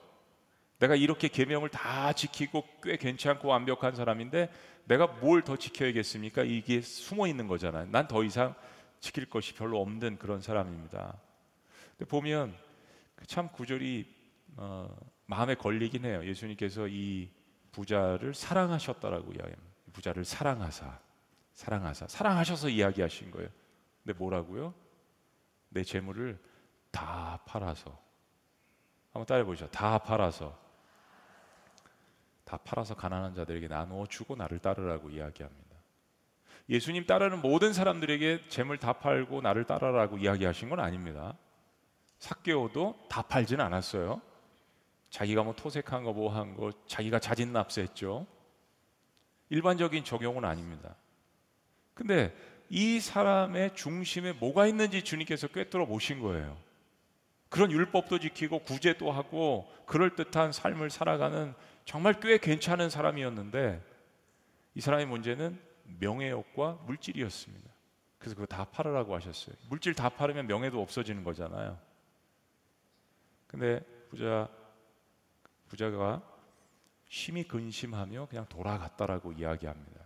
내가 0.79 0.95
이렇게 0.95 1.27
계명을 1.27 1.69
다 1.69 2.13
지키고 2.13 2.65
꽤 2.81 2.97
괜찮고 2.97 3.47
완벽한 3.47 3.95
사람인데 3.95 4.49
내가 4.85 5.07
뭘 5.07 5.43
더 5.43 5.55
지켜야겠습니까? 5.57 6.43
이게 6.43 6.81
숨어 6.81 7.27
있는 7.27 7.47
거잖아요. 7.47 7.87
난 7.91 8.07
더 8.07 8.23
이상 8.23 8.55
지킬 8.99 9.29
것이 9.29 9.53
별로 9.53 9.81
없는 9.81 10.17
그런 10.17 10.41
사람입니다. 10.41 11.17
근데 11.97 12.05
보면 12.09 12.55
그참 13.15 13.49
구절이 13.49 14.05
어, 14.57 14.89
마음에 15.25 15.55
걸리긴 15.55 16.05
해요. 16.05 16.25
예수님께서 16.25 16.87
이 16.87 17.29
부자를 17.71 18.33
사랑하셨다라고 18.33 19.31
이야기합니다. 19.33 19.73
부자를 19.93 20.25
사랑하사, 20.25 20.99
사랑하사, 21.53 22.07
사랑하셔서 22.07 22.69
이야기하신 22.69 23.31
거예요. 23.31 23.49
근데 24.03 24.17
뭐라고요? 24.17 24.73
내 25.69 25.83
재물을 25.83 26.39
다 26.91 27.39
팔아서 27.45 27.97
한번 29.11 29.25
따라 29.25 29.43
보시죠. 29.43 29.69
다 29.71 29.97
팔아서 29.97 30.57
다 32.43 32.57
팔아서 32.57 32.95
가난한 32.95 33.33
자들에게 33.35 33.67
나누어 33.67 34.05
주고 34.05 34.35
나를 34.35 34.59
따르라고 34.59 35.09
이야기합니다. 35.09 35.63
예수님 36.69 37.05
따르는 37.05 37.41
모든 37.41 37.73
사람들에게 37.73 38.47
재물 38.49 38.77
다 38.77 38.93
팔고 38.93 39.41
나를 39.41 39.65
따르라고 39.65 40.17
이야기하신 40.17 40.69
건 40.69 40.79
아닙니다. 40.79 41.35
삭개오도 42.19 43.07
다 43.09 43.21
팔진 43.23 43.59
않았어요. 43.59 44.21
자기가 45.13 45.43
뭐 45.43 45.53
토색한 45.53 46.03
거 46.03 46.11
뭐 46.11 46.29
한 46.29 46.55
거 46.55 46.71
자기가 46.87 47.19
자진 47.19 47.53
납세했죠. 47.53 48.25
일반적인 49.49 50.03
적용은 50.03 50.43
아닙니다. 50.43 50.95
근데 51.93 52.35
이 52.69 52.99
사람의 52.99 53.75
중심에 53.75 54.31
뭐가 54.33 54.65
있는지 54.65 55.03
주님께서 55.03 55.47
꿰뚫어 55.49 55.85
보신 55.85 56.19
거예요. 56.19 56.57
그런 57.49 57.69
율법도 57.71 58.17
지키고 58.19 58.63
구제도 58.63 59.11
하고 59.11 59.71
그럴듯한 59.85 60.51
삶을 60.51 60.89
살아가는 60.89 61.53
정말 61.85 62.19
꽤 62.19 62.39
괜찮은 62.39 62.89
사람이었는데 62.89 63.83
이 64.73 64.81
사람의 64.81 65.05
문제는 65.05 65.59
명예욕과 65.99 66.79
물질이었습니다. 66.87 67.69
그래서 68.17 68.33
그거 68.35 68.47
다 68.47 68.65
팔으라고 68.65 69.13
하셨어요. 69.13 69.55
물질 69.69 69.93
다 69.93 70.09
팔으면 70.09 70.47
명예도 70.47 70.81
없어지는 70.81 71.23
거잖아요. 71.23 71.77
근데 73.45 73.81
부자 74.09 74.49
부자가 75.73 76.21
심히 77.09 77.47
근심하며 77.47 78.27
그냥 78.27 78.45
돌아갔다라고 78.47 79.31
이야기합니다. 79.31 80.01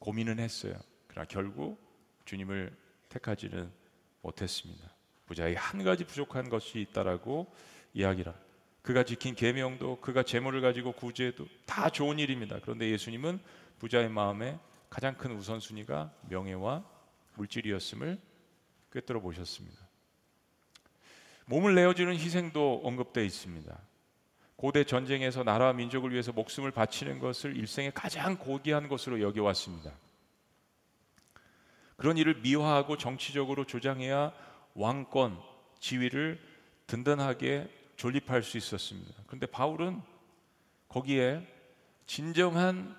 고민은 0.00 0.40
했어요. 0.40 0.74
그러나 1.06 1.24
결국 1.28 1.78
주님을 2.24 2.76
택하지는 3.08 3.70
못했습니다. 4.22 4.90
부자의 5.26 5.54
한 5.54 5.84
가지 5.84 6.04
부족한 6.04 6.48
것이 6.48 6.80
있다라고 6.80 7.46
이야기를 7.94 8.34
그가 8.82 9.04
지킨 9.04 9.36
계명도 9.36 10.00
그가 10.00 10.24
재물을 10.24 10.60
가지고 10.60 10.90
구제도 10.90 11.46
다 11.64 11.88
좋은 11.88 12.18
일입니다. 12.18 12.58
그런데 12.60 12.90
예수님은 12.90 13.38
부자의 13.78 14.08
마음에 14.08 14.58
가장 14.90 15.16
큰 15.16 15.30
우선순위가 15.36 16.12
명예와 16.28 16.84
물질이었음을 17.34 18.20
꿰뚫어 18.90 19.20
보셨습니다. 19.20 19.78
몸을 21.44 21.76
내어주는 21.76 22.12
희생도 22.14 22.80
언급되어 22.82 23.22
있습니다. 23.22 23.80
고대 24.56 24.84
전쟁에서 24.84 25.42
나라와 25.42 25.72
민족을 25.74 26.12
위해서 26.12 26.32
목숨을 26.32 26.70
바치는 26.70 27.18
것을 27.18 27.56
일생의 27.56 27.92
가장 27.94 28.36
고귀한 28.36 28.88
것으로 28.88 29.20
여겨왔습니다. 29.20 29.92
그런 31.96 32.16
일을 32.16 32.36
미화하고 32.36 32.96
정치적으로 32.96 33.64
조장해야 33.64 34.32
왕권, 34.74 35.38
지위를 35.78 36.40
든든하게 36.86 37.68
존립할 37.96 38.42
수 38.42 38.56
있었습니다. 38.56 39.14
그런데 39.26 39.46
바울은 39.46 40.00
거기에 40.88 41.46
진정한 42.06 42.96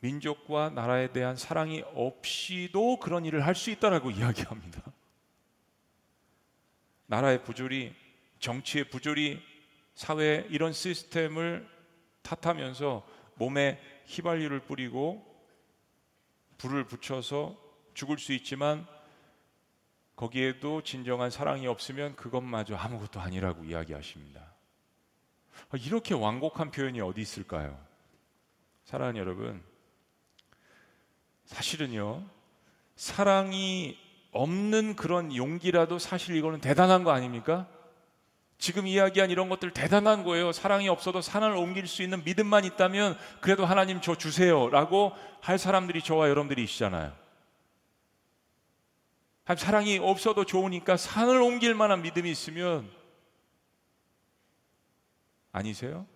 민족과 0.00 0.70
나라에 0.70 1.12
대한 1.12 1.36
사랑이 1.36 1.82
없이도 1.94 2.98
그런 2.98 3.24
일을 3.24 3.46
할 3.46 3.54
수 3.54 3.70
있다라고 3.70 4.10
이야기합니다. 4.12 4.82
나라의 7.06 7.42
부조리, 7.42 7.94
정치의 8.38 8.84
부조리, 8.84 9.49
사회 9.94 10.46
이런 10.50 10.72
시스템을 10.72 11.68
탓하면서 12.22 13.06
몸에 13.34 13.80
휘발유를 14.06 14.60
뿌리고 14.60 15.26
불을 16.58 16.84
붙여서 16.84 17.56
죽을 17.94 18.18
수 18.18 18.32
있지만 18.32 18.86
거기에도 20.16 20.82
진정한 20.82 21.30
사랑이 21.30 21.66
없으면 21.66 22.14
그것마저 22.16 22.76
아무것도 22.76 23.20
아니라고 23.20 23.64
이야기하십니다. 23.64 24.40
아, 25.70 25.76
이렇게 25.78 26.14
완곡한 26.14 26.70
표현이 26.70 27.00
어디 27.00 27.22
있을까요? 27.22 27.78
사랑하는 28.84 29.20
여러분, 29.20 29.62
사실은요, 31.44 32.28
사랑이 32.96 33.98
없는 34.32 34.94
그런 34.96 35.34
용기라도 35.34 35.98
사실 35.98 36.36
이거는 36.36 36.60
대단한 36.60 37.02
거 37.02 37.12
아닙니까? 37.12 37.68
지금 38.60 38.86
이야기한 38.86 39.30
이런 39.30 39.48
것들 39.48 39.70
대단한 39.72 40.22
거예요. 40.22 40.52
사랑이 40.52 40.86
없어도 40.90 41.22
산을 41.22 41.56
옮길 41.56 41.86
수 41.86 42.02
있는 42.02 42.22
믿음만 42.24 42.66
있다면 42.66 43.16
그래도 43.40 43.64
하나님 43.64 44.02
저 44.02 44.14
주세요라고 44.14 45.12
할 45.40 45.58
사람들이 45.58 46.02
저와 46.02 46.28
여러분들이시잖아요. 46.28 47.12
사랑이 49.56 49.98
없어도 49.98 50.44
좋으니까 50.44 50.98
산을 50.98 51.40
옮길 51.40 51.74
만한 51.74 52.02
믿음이 52.02 52.30
있으면 52.30 52.88
아니세요? 55.52 56.06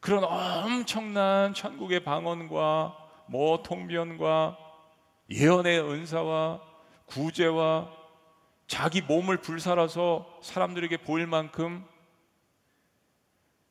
그런 0.00 0.22
엄청난 0.22 1.54
천국의 1.54 2.04
방언과 2.04 3.24
뭐 3.26 3.62
통변과 3.62 4.58
예언의 5.30 5.80
은사와 5.80 6.60
구제와 7.06 8.01
자기 8.72 9.02
몸을 9.02 9.36
불살아서 9.36 10.40
사람들에게 10.40 10.96
보일 11.02 11.26
만큼 11.26 11.84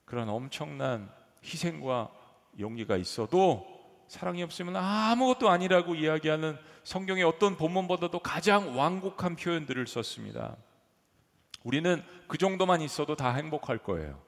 그런 0.06 0.30
엄청난 0.30 1.12
희생과 1.44 2.12
용기가 2.60 2.98
있어도 2.98 3.66
사랑이 4.08 4.44
없으면 4.44 4.76
아무것도 4.76 5.50
아니라고 5.50 5.96
이야기하는 5.96 6.56
성경의 6.84 7.24
어떤 7.24 7.58
본문보다도 7.58 8.20
가장 8.20 8.78
완곡한 8.78 9.38
표현들을 9.38 9.88
썼습니다. 9.88 10.56
우리는 11.64 12.04
그 12.28 12.38
정도만 12.38 12.82
있어도 12.82 13.16
다 13.16 13.34
행복할 13.34 13.80
거예요. 13.80 14.22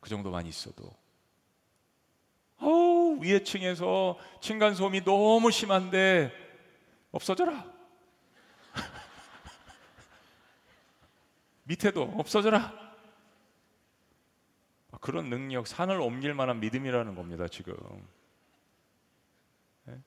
그 0.00 0.10
정도만 0.10 0.44
있어도. 0.44 0.92
어, 2.58 2.68
위에 3.22 3.42
층에서 3.42 4.18
층간소음이 4.42 5.04
너무 5.04 5.50
심한데 5.50 6.30
없어져라. 7.10 7.77
밑에도 11.68 12.02
없어져라. 12.16 12.72
그런 15.00 15.28
능력, 15.28 15.66
산을 15.66 16.00
옮길 16.00 16.32
만한 16.32 16.60
믿음이라는 16.60 17.14
겁니다, 17.14 17.46
지금. 17.46 17.74
네? 19.84 20.00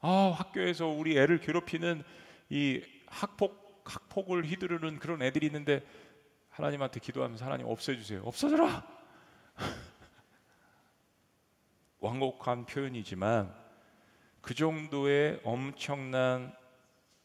아, 0.00 0.32
학교에서 0.36 0.86
우리 0.86 1.18
애를 1.18 1.40
괴롭히는 1.40 2.04
이 2.50 2.82
학폭 3.06 3.66
학폭을 3.84 4.44
휘두르는 4.44 4.98
그런 4.98 5.22
애들이 5.22 5.46
있는데 5.46 5.84
하나님한테 6.50 7.00
기도하면서 7.00 7.44
하나님 7.44 7.66
없애주세요. 7.66 8.22
없어져라. 8.22 8.86
완곡한 12.00 12.66
표현이지만 12.66 13.52
그 14.40 14.54
정도의 14.54 15.40
엄청난 15.42 16.54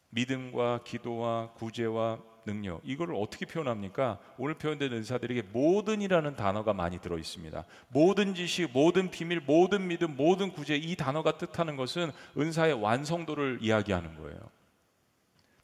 믿음과 0.08 0.82
기도와 0.84 1.52
구제와 1.52 2.33
능력 2.44 2.80
이거를 2.84 3.14
어떻게 3.14 3.46
표현합니까? 3.46 4.18
오늘 4.38 4.54
표현된 4.54 4.92
은사들에게 4.92 5.42
모든이라는 5.52 6.36
단어가 6.36 6.72
많이 6.72 6.98
들어 6.98 7.18
있습니다. 7.18 7.64
모든 7.88 8.34
지식, 8.34 8.70
모든 8.72 9.10
비밀, 9.10 9.40
모든 9.40 9.88
믿음, 9.88 10.16
모든 10.16 10.52
구제 10.52 10.76
이 10.76 10.96
단어가 10.96 11.38
뜻하는 11.38 11.76
것은 11.76 12.12
은사의 12.36 12.74
완성도를 12.74 13.58
이야기하는 13.60 14.16
거예요. 14.16 14.38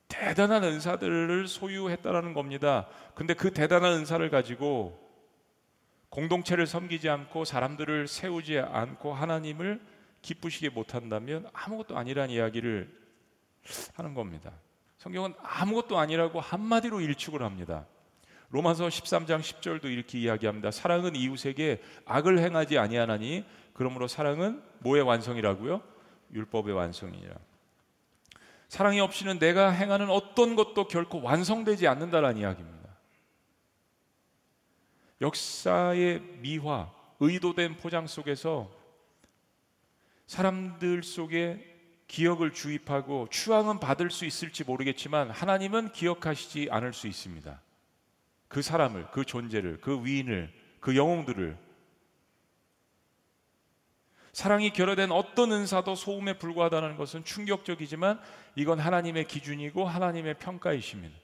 대단한 0.09 0.65
은사들을 0.65 1.47
소유했다라는 1.47 2.35
겁니다. 2.35 2.89
근데 3.15 3.35
그 3.35 3.53
대단한 3.53 3.93
은사를 3.93 4.29
가지고 4.31 4.99
공동체를 6.09 6.67
섬기지 6.67 7.09
않고 7.09 7.45
사람들을 7.45 8.09
세우지 8.09 8.59
않고 8.59 9.15
하나님을 9.15 9.81
기쁘시게 10.23 10.71
못한다면 10.71 11.49
아무것도 11.53 11.97
아니란 11.97 12.31
이야기를 12.31 12.93
하는 13.95 14.15
겁니다. 14.15 14.53
성경은 15.01 15.33
아무것도 15.43 15.99
아니라고 15.99 16.41
한마디로 16.41 17.01
일축을 17.01 17.43
합니다. 17.43 17.87
로마서 18.51 18.89
13장 18.89 19.41
10절도 19.41 19.87
이렇게 19.87 20.19
이야기합니다. 20.19 20.71
사랑은 20.71 21.17
이웃에게 21.17 21.81
악을 22.05 22.39
행하지 22.39 22.77
아니하나니 22.77 23.47
그러므로 23.73 24.07
사랑은 24.07 24.63
뭐의 24.81 25.03
완성이라고요? 25.03 25.81
율법의 26.35 26.75
완성이라. 26.75 27.35
사랑이 28.69 29.01
없이는 29.01 29.39
내가 29.39 29.71
행하는 29.71 30.11
어떤 30.11 30.55
것도 30.55 30.87
결코 30.87 31.23
완성되지 31.23 31.89
않는다라는 31.89 32.39
이야기입니다. 32.43 32.91
역사의 35.23 36.21
미화, 36.41 36.93
의도된 37.21 37.79
포장 37.79 38.07
속에서 38.07 38.71
사람들 40.27 41.03
속에 41.03 41.70
기억을 42.11 42.53
주입하고 42.53 43.29
추앙은 43.31 43.79
받을 43.79 44.11
수 44.11 44.25
있을지 44.25 44.65
모르겠지만 44.65 45.31
하나님은 45.31 45.93
기억하시지 45.93 46.67
않을 46.69 46.93
수 46.93 47.07
있습니다. 47.07 47.61
그 48.49 48.63
사람을, 48.63 49.07
그 49.13 49.25
존재를, 49.25 49.81
그 49.81 50.05
위인을, 50.05 50.53
그 50.81 50.97
영웅들을 50.97 51.57
사랑이 54.33 54.73
결여된 54.73 55.13
어떤 55.13 55.53
은사도 55.53 55.95
소음에 55.95 56.37
불과하다는 56.37 56.97
것은 56.97 57.25
충격적이지만 57.25 58.21
이건 58.57 58.81
하나님의 58.81 59.29
기준이고 59.29 59.87
하나님의 59.87 60.35
평가이십니다. 60.39 61.17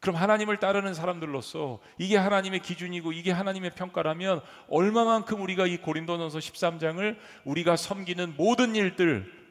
그럼 0.00 0.16
하나님을 0.16 0.58
따르는 0.58 0.94
사람들로서 0.94 1.80
이게 1.98 2.16
하나님의 2.16 2.60
기준이고 2.60 3.12
이게 3.12 3.32
하나님의 3.32 3.72
평가라면 3.74 4.40
얼마만큼 4.68 5.40
우리가 5.40 5.66
이 5.66 5.78
고린도전서 5.78 6.38
13장을 6.38 7.16
우리가 7.44 7.76
섬기는 7.76 8.34
모든 8.36 8.76
일들 8.76 9.41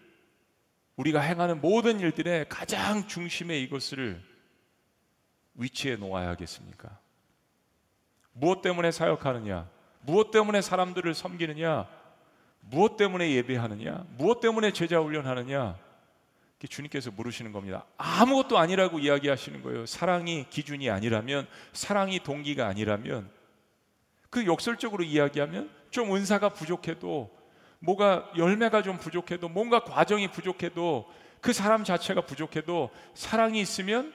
우리가 1.02 1.20
행하는 1.20 1.62
모든 1.62 2.00
일들의 2.00 2.46
가장 2.48 3.08
중심에 3.08 3.60
이것을 3.60 4.22
위치해 5.56 5.96
놓아야 5.96 6.30
하겠습니까? 6.30 7.00
무엇 8.34 8.62
때문에 8.62 8.92
사역하느냐? 8.92 9.68
무엇 10.02 10.30
때문에 10.30 10.62
사람들을 10.62 11.14
섬기느냐? 11.14 11.88
무엇 12.62 12.98
때문에 12.98 13.32
예배하느냐? 13.32 14.06
무엇 14.18 14.42
때문에 14.42 14.72
제자 14.74 15.00
훈련하느냐? 15.00 15.78
주님께서 16.70 17.10
물으시는 17.10 17.52
겁니다. 17.52 17.86
아무것도 17.98 18.60
아니라고 18.60 19.00
이야기하시는 19.00 19.64
거예요. 19.64 19.88
사랑이 19.88 20.46
기준이 20.52 20.92
아니라면, 20.92 21.48
사랑이 21.74 22.20
동기가 22.20 22.68
아니라면, 22.68 23.32
그 24.30 24.46
역설적으로 24.46 25.04
이야기하면 25.04 25.72
좀 25.90 26.16
은사가 26.16 26.50
부족해도 26.50 27.36
뭐가 27.82 28.32
열매가 28.38 28.84
좀 28.84 28.98
부족해도 28.98 29.50
뭔가 29.50 29.84
과정이 29.84 30.30
부족해도 30.30 31.12
그 31.42 31.52
사람 31.54 31.84
자체가 31.84 32.22
부족해도 32.22 32.92
사랑이 33.16 33.60
있으면 33.60 34.14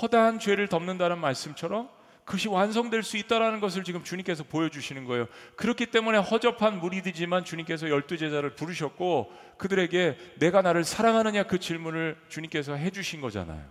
허다한 0.00 0.38
죄를 0.38 0.68
덮는다는 0.68 1.18
말씀처럼 1.18 1.88
그것이 2.24 2.48
완성될 2.48 3.02
수 3.02 3.16
있다라는 3.16 3.58
것을 3.58 3.82
지금 3.82 4.04
주님께서 4.04 4.44
보여주시는 4.44 5.06
거예요. 5.06 5.26
그렇기 5.56 5.86
때문에 5.86 6.18
허접한 6.18 6.78
무리들지만 6.78 7.44
주님께서 7.44 7.88
열두 7.88 8.18
제자를 8.18 8.54
부르셨고 8.54 9.32
그들에게 9.56 10.16
내가 10.38 10.62
나를 10.62 10.84
사랑하느냐 10.84 11.44
그 11.44 11.58
질문을 11.58 12.16
주님께서 12.28 12.74
해주신 12.74 13.20
거잖아요. 13.20 13.64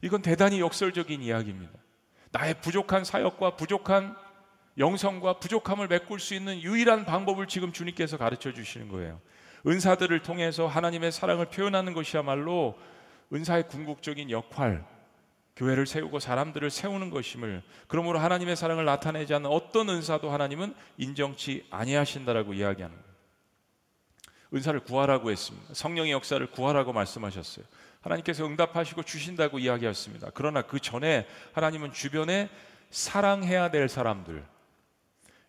이건 0.00 0.22
대단히 0.22 0.60
역설적인 0.60 1.20
이야기입니다. 1.20 1.72
나의 2.30 2.54
부족한 2.60 3.04
사역과 3.04 3.56
부족한 3.56 4.16
영성과 4.78 5.38
부족함을 5.38 5.88
메꿀 5.88 6.18
수 6.18 6.34
있는 6.34 6.60
유일한 6.60 7.04
방법을 7.04 7.46
지금 7.46 7.72
주님께서 7.72 8.16
가르쳐 8.16 8.52
주시는 8.52 8.88
거예요. 8.88 9.20
은사들을 9.66 10.20
통해서 10.22 10.66
하나님의 10.66 11.12
사랑을 11.12 11.46
표현하는 11.46 11.94
것이야말로 11.94 12.76
은사의 13.32 13.68
궁극적인 13.68 14.30
역할, 14.30 14.84
교회를 15.56 15.86
세우고 15.86 16.18
사람들을 16.18 16.68
세우는 16.70 17.10
것임을 17.10 17.62
그러므로 17.86 18.18
하나님의 18.18 18.56
사랑을 18.56 18.84
나타내지 18.84 19.32
않는 19.34 19.48
어떤 19.48 19.88
은사도 19.88 20.30
하나님은 20.30 20.74
인정치 20.98 21.66
아니하신다라고 21.70 22.54
이야기하는 22.54 22.96
거예요. 22.96 23.14
은사를 24.52 24.80
구하라고 24.80 25.30
했습니다. 25.30 25.74
성령의 25.74 26.12
역사를 26.12 26.44
구하라고 26.50 26.92
말씀하셨어요. 26.92 27.64
하나님께서 28.00 28.44
응답하시고 28.46 29.04
주신다고 29.04 29.58
이야기했습니다. 29.58 30.30
그러나 30.34 30.62
그 30.62 30.78
전에 30.78 31.26
하나님은 31.52 31.92
주변에 31.92 32.50
사랑해야 32.90 33.70
될 33.70 33.88
사람들, 33.88 34.44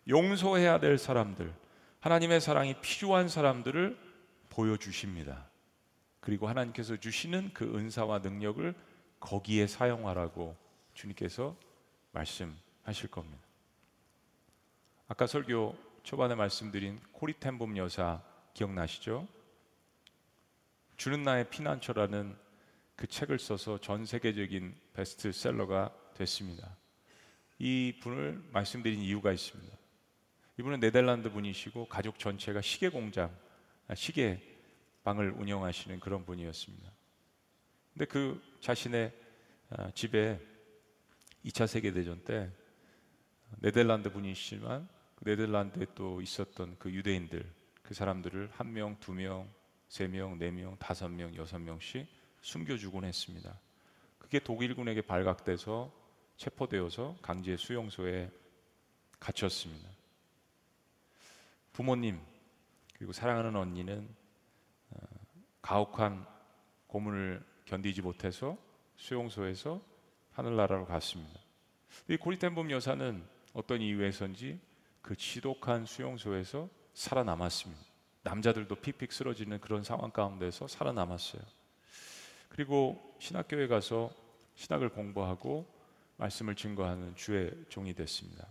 용서해야 0.08 0.78
될 0.78 0.98
사람들, 0.98 1.52
하나님의 2.00 2.40
사랑이 2.40 2.80
필요한 2.80 3.28
사람들을 3.28 3.98
보여주십니다. 4.48 5.48
그리고 6.20 6.48
하나님께서 6.48 6.96
주시는 6.96 7.50
그 7.52 7.76
은사와 7.76 8.20
능력을 8.20 8.74
거기에 9.20 9.66
사용하라고 9.66 10.56
주님께서 10.94 11.56
말씀하실 12.12 13.10
겁니다. 13.10 13.42
아까 15.08 15.26
설교 15.26 15.76
초반에 16.02 16.34
말씀드린 16.34 17.00
코리템봄 17.12 17.76
여사 17.76 18.22
기억나시죠? 18.54 19.26
주는 20.96 21.22
나의 21.22 21.50
피난처라는 21.50 22.36
그 22.96 23.06
책을 23.06 23.38
써서 23.38 23.78
전 23.80 24.06
세계적인 24.06 24.74
베스트셀러가 24.94 25.92
됐습니다. 26.14 26.76
이 27.58 27.98
분을 28.00 28.42
말씀드린 28.52 29.00
이유가 29.00 29.32
있습니다. 29.32 29.75
이분은 30.58 30.80
네덜란드 30.80 31.30
분이시고 31.30 31.86
가족 31.86 32.18
전체가 32.18 32.62
시계 32.62 32.88
공장, 32.88 33.34
아, 33.88 33.94
시계 33.94 34.40
방을 35.04 35.30
운영하시는 35.32 36.00
그런 36.00 36.24
분이었습니다. 36.24 36.90
근데 37.92 38.04
그 38.06 38.42
자신의 38.60 39.12
아, 39.70 39.90
집에 39.92 40.40
2차 41.44 41.66
세계 41.66 41.92
대전 41.92 42.22
때 42.24 42.50
네덜란드 43.58 44.10
분이시지만 44.10 44.88
그 45.16 45.24
네덜란드에 45.24 45.86
또 45.94 46.20
있었던 46.22 46.76
그 46.78 46.90
유대인들 46.90 47.44
그 47.82 47.94
사람들을 47.94 48.50
한 48.52 48.72
명, 48.72 48.98
두 48.98 49.12
명, 49.12 49.48
세 49.88 50.08
명, 50.08 50.38
네 50.38 50.50
명, 50.50 50.76
다섯 50.78 51.08
명, 51.08 51.34
여섯 51.36 51.58
명씩 51.58 52.06
숨겨주곤 52.40 53.04
했습니다. 53.04 53.58
그게 54.18 54.40
독일군에게 54.40 55.02
발각돼서 55.02 55.92
체포되어서 56.36 57.16
강제 57.22 57.56
수용소에 57.56 58.30
갇혔습니다. 59.20 59.95
부모님 61.76 62.18
그리고 62.94 63.12
사랑하는 63.12 63.54
언니는 63.54 64.08
어, 64.92 64.98
가혹한 65.60 66.26
고문을 66.86 67.44
견디지 67.66 68.00
못해서 68.00 68.56
수용소에서 68.96 69.82
하늘나라로 70.32 70.86
갔습니다. 70.86 71.38
이 72.08 72.16
고리템봄 72.16 72.70
여사는 72.70 73.22
어떤 73.52 73.82
이유에선지 73.82 74.58
그 75.02 75.16
지독한 75.16 75.84
수용소에서 75.84 76.70
살아남았습니다. 76.94 77.84
남자들도 78.22 78.74
픽픽 78.76 79.12
쓰러지는 79.12 79.60
그런 79.60 79.82
상황 79.82 80.10
가운데서 80.10 80.68
살아남았어요. 80.68 81.42
그리고 82.48 83.14
신학교에 83.18 83.66
가서 83.66 84.10
신학을 84.54 84.88
공부하고 84.88 85.70
말씀을 86.16 86.54
증거하는 86.54 87.16
주의 87.16 87.52
종이 87.68 87.92
됐습니다. 87.92 88.48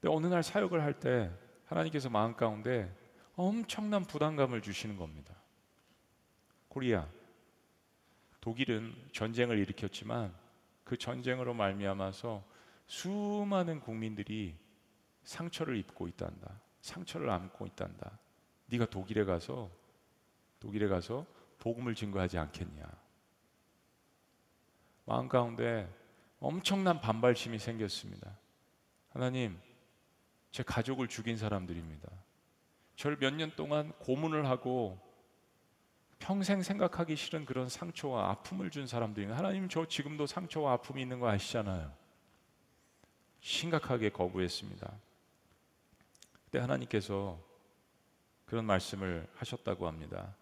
근데 0.00 0.12
어느 0.12 0.26
날 0.26 0.42
사역을 0.42 0.82
할 0.82 0.98
때 0.98 1.30
하나님께서 1.66 2.08
마음 2.08 2.34
가운데 2.34 2.94
엄청난 3.34 4.04
부담감을 4.04 4.62
주시는 4.62 4.96
겁니다. 4.96 5.34
코리아 6.68 7.06
독일은 8.40 8.94
전쟁을 9.12 9.58
일으켰지만 9.58 10.34
그 10.84 10.96
전쟁으로 10.96 11.52
말미암아서 11.54 12.44
수많은 12.86 13.80
국민들이 13.80 14.56
상처를 15.24 15.76
입고 15.76 16.06
있단다. 16.08 16.60
상처를 16.80 17.28
안고 17.28 17.66
있단다. 17.66 18.18
네가 18.66 18.86
독일에 18.86 19.24
가서 19.24 19.70
독일에 20.60 20.86
가서 20.86 21.26
복음을 21.58 21.94
증거하지 21.94 22.38
않겠냐. 22.38 22.84
마음 25.04 25.28
가운데 25.28 25.92
엄청난 26.38 27.00
반발심이 27.00 27.58
생겼습니다. 27.58 28.36
하나님, 29.10 29.58
제 30.56 30.62
가족을 30.62 31.06
죽인 31.06 31.36
사람들입니다. 31.36 32.08
저를 32.96 33.18
몇 33.18 33.34
년 33.34 33.54
동안 33.56 33.92
고문을 33.98 34.46
하고 34.48 34.98
평생 36.18 36.62
생각하기 36.62 37.14
싫은 37.14 37.44
그런 37.44 37.68
상처와 37.68 38.30
아픔을 38.30 38.70
준 38.70 38.86
사람들이 38.86 39.26
하나님 39.26 39.68
저 39.68 39.86
지금도 39.86 40.26
상처와 40.26 40.72
아픔이 40.72 41.02
있는 41.02 41.20
거 41.20 41.28
아시잖아요. 41.28 41.92
심각하게 43.40 44.08
거부했습니다. 44.08 44.90
그때 46.32 46.58
하나님께서 46.58 47.38
그런 48.46 48.64
말씀을 48.64 49.28
하셨다고 49.34 49.86
합니다. 49.86 50.34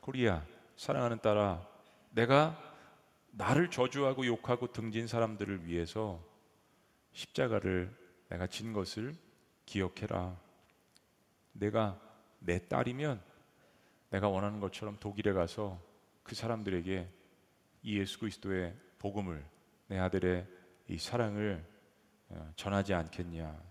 코리아 0.00 0.42
사랑하는 0.76 1.20
딸아 1.20 1.68
내가 2.12 2.58
나를 3.32 3.70
저주하고 3.70 4.24
욕하고 4.24 4.72
등진 4.72 5.06
사람들을 5.06 5.66
위해서 5.66 6.18
십자가를 7.12 7.94
내가 8.30 8.46
진 8.46 8.72
것을 8.72 9.22
기억해라. 9.66 10.38
내가 11.52 12.00
내 12.38 12.58
딸이면 12.66 13.22
내가 14.10 14.28
원하는 14.28 14.60
것처럼 14.60 14.96
독일에 14.98 15.32
가서 15.32 15.80
그 16.22 16.34
사람들에게 16.34 17.08
이 17.82 17.98
예수 17.98 18.18
그리스도의 18.18 18.74
복음을 18.98 19.44
내 19.86 19.98
아들의 19.98 20.46
이 20.88 20.98
사랑을 20.98 21.64
어, 22.28 22.52
전하지 22.56 22.94
않겠냐. 22.94 23.62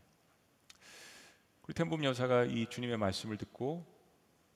우리 1.63 1.73
텐봄 1.73 2.03
여사가 2.03 2.45
이 2.45 2.67
주님의 2.67 2.97
말씀을 2.97 3.37
듣고 3.37 3.85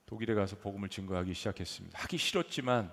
독일에 0.06 0.34
가서 0.34 0.58
복음을 0.58 0.90
증거하기 0.90 1.34
시작했습니다. 1.34 2.00
하기 2.00 2.18
싫었지만 2.18 2.92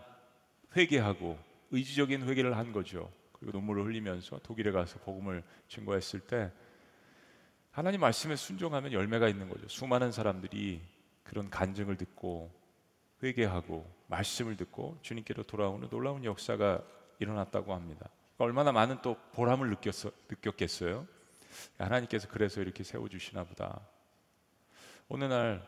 회개하고 0.76 1.38
의지적인 1.70 2.28
회개를 2.28 2.56
한 2.56 2.72
거죠. 2.72 3.12
그리고 3.32 3.58
눈물을 3.58 3.84
흘리면서 3.84 4.38
독일에 4.38 4.70
가서 4.70 4.98
복음을 5.00 5.42
증거했을 5.68 6.20
때 6.20 6.50
하나님 7.74 8.00
말씀에 8.02 8.36
순종하면 8.36 8.92
열매가 8.92 9.28
있는 9.28 9.48
거죠. 9.48 9.66
수많은 9.66 10.12
사람들이 10.12 10.80
그런 11.24 11.50
간증을 11.50 11.96
듣고 11.96 12.52
회개하고 13.20 13.92
말씀을 14.06 14.56
듣고 14.56 14.96
주님께로 15.02 15.42
돌아오는 15.42 15.88
놀라운 15.88 16.24
역사가 16.24 16.84
일어났다고 17.18 17.74
합니다. 17.74 18.08
그러니까 18.36 18.44
얼마나 18.44 18.70
많은 18.70 19.02
또 19.02 19.16
보람을 19.32 19.70
느꼈어, 19.70 20.12
느꼈겠어요. 20.30 21.04
하나님께서 21.76 22.28
그래서 22.28 22.60
이렇게 22.60 22.84
세워주시나 22.84 23.42
보다. 23.42 23.80
어느 25.08 25.24
날 25.24 25.66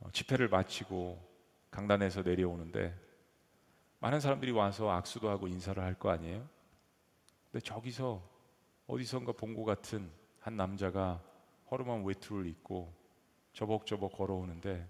어, 0.00 0.08
집회를 0.10 0.48
마치고 0.48 1.22
강단에서 1.70 2.22
내려오는데 2.22 2.98
많은 3.98 4.20
사람들이 4.20 4.52
와서 4.52 4.90
악수도 4.90 5.28
하고 5.28 5.48
인사를 5.48 5.82
할 5.82 5.94
거 5.96 6.08
아니에요? 6.10 6.48
근데 7.52 7.62
저기서 7.62 8.22
어디선가 8.86 9.32
본 9.32 9.54
것 9.54 9.64
같은 9.64 10.10
한 10.40 10.56
남자가 10.56 11.22
허름한 11.70 12.04
외투를 12.04 12.46
입고 12.46 12.92
저벅저벅 13.52 14.12
걸어오는데 14.12 14.88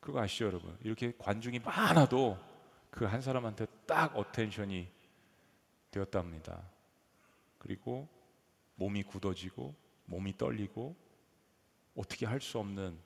그거 0.00 0.20
아시죠 0.20 0.46
여러분? 0.46 0.76
이렇게 0.82 1.12
관중이 1.18 1.60
많아도 1.60 2.38
그 2.90 3.04
한 3.04 3.20
사람한테 3.20 3.66
딱 3.86 4.16
어텐션이 4.16 4.88
되었답니다. 5.90 6.60
그리고 7.58 8.08
몸이 8.76 9.02
굳어지고 9.04 9.74
몸이 10.06 10.36
떨리고 10.36 10.96
어떻게 11.96 12.26
할 12.26 12.40
수 12.40 12.58
없는 12.58 12.98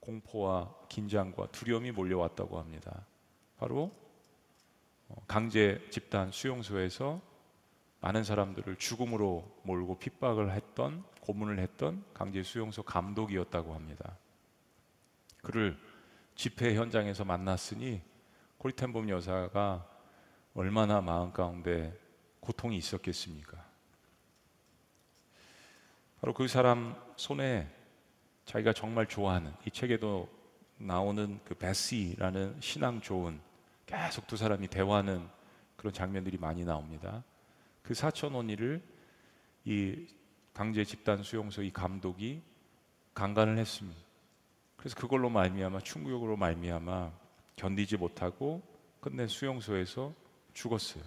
공포와 0.00 0.74
긴장과 0.88 1.48
두려움이 1.48 1.90
몰려왔다고 1.92 2.58
합니다. 2.58 3.06
바로 3.56 3.90
어, 5.08 5.16
강제 5.26 5.80
집단 5.90 6.30
수용소에서 6.30 7.20
많은 8.00 8.22
사람들을 8.22 8.76
죽음으로 8.76 9.60
몰고 9.62 9.98
핍박을 9.98 10.52
했던 10.52 11.04
고문을 11.24 11.58
했던 11.58 12.04
강제 12.12 12.42
수용소 12.42 12.82
감독이었다고 12.82 13.74
합니다. 13.74 14.18
그를 15.42 15.78
집회 16.34 16.74
현장에서 16.74 17.24
만났으니 17.24 18.02
코리텐봄 18.58 19.08
여사가 19.08 19.88
얼마나 20.54 21.00
마음 21.00 21.32
가운데 21.32 21.98
고통이 22.40 22.76
있었겠습니까? 22.76 23.64
바로 26.20 26.34
그 26.34 26.46
사람 26.46 26.94
손에 27.16 27.70
자기가 28.44 28.74
정말 28.74 29.06
좋아하는 29.06 29.52
이 29.66 29.70
책에도 29.70 30.28
나오는 30.76 31.40
그 31.44 31.54
베시라는 31.54 32.60
신앙 32.60 33.00
좋은 33.00 33.40
계속 33.86 34.26
두 34.26 34.36
사람이 34.36 34.68
대화하는 34.68 35.26
그런 35.76 35.92
장면들이 35.92 36.36
많이 36.36 36.64
나옵니다. 36.64 37.24
그 37.82 37.94
사천 37.94 38.32
원이를 38.32 38.82
이 39.64 40.06
강제 40.54 40.84
집단 40.84 41.22
수용소 41.22 41.62
이 41.62 41.72
감독이 41.72 42.40
강간을 43.12 43.58
했습니다. 43.58 44.00
그래서 44.76 44.94
그걸로 44.96 45.28
말미암아 45.28 45.80
충격으로 45.80 46.36
말미암아 46.36 47.12
견디지 47.56 47.96
못하고 47.96 48.62
끝내 49.00 49.26
수용소에서 49.26 50.14
죽었어요. 50.52 51.02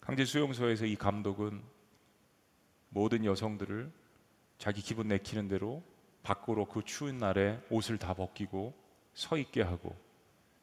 강제 0.00 0.24
수용소에서 0.24 0.86
이 0.86 0.94
감독은 0.94 1.60
모든 2.90 3.24
여성들을 3.24 3.90
자기 4.58 4.80
기분 4.80 5.08
내키는 5.08 5.48
대로 5.48 5.82
밖으로 6.22 6.66
그 6.66 6.84
추운 6.84 7.18
날에 7.18 7.60
옷을 7.70 7.98
다 7.98 8.14
벗기고 8.14 8.72
서 9.14 9.36
있게 9.36 9.62
하고 9.62 9.96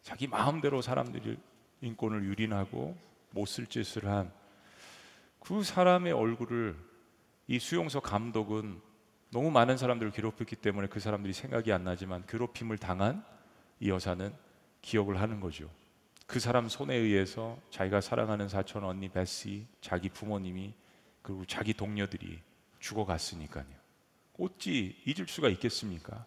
자기 0.01 0.27
마음대로 0.27 0.81
사람들이 0.81 1.37
인권을 1.81 2.23
유린하고 2.23 2.97
못 3.31 3.47
쓸 3.47 3.67
짓을 3.67 4.07
한 4.07 4.31
그 5.43 5.61
사람의 5.61 6.13
얼굴을 6.13 6.73
이 7.47 7.59
수용소 7.59 7.99
감독은 7.99 8.81
너무 9.29 9.51
많은 9.51 9.75
사람들을 9.75 10.13
괴롭혔기 10.13 10.55
때문에 10.55 10.87
그 10.87 11.01
사람들이 11.01 11.33
생각이 11.33 11.73
안 11.73 11.83
나지만 11.83 12.25
괴롭힘을 12.27 12.77
당한 12.77 13.25
이 13.81 13.89
여사는 13.89 14.33
기억을 14.81 15.19
하는 15.19 15.41
거죠. 15.41 15.69
그 16.27 16.39
사람 16.39 16.69
손에 16.69 16.95
의해서 16.95 17.59
자기가 17.71 17.99
사랑하는 17.99 18.47
사촌 18.47 18.85
언니 18.85 19.09
베시, 19.09 19.67
자기 19.81 20.07
부모님이 20.07 20.73
그리고 21.21 21.43
자기 21.43 21.73
동료들이 21.73 22.39
죽어갔으니까요. 22.79 23.65
어찌 24.39 24.95
잊을 25.05 25.27
수가 25.27 25.49
있겠습니까? 25.49 26.25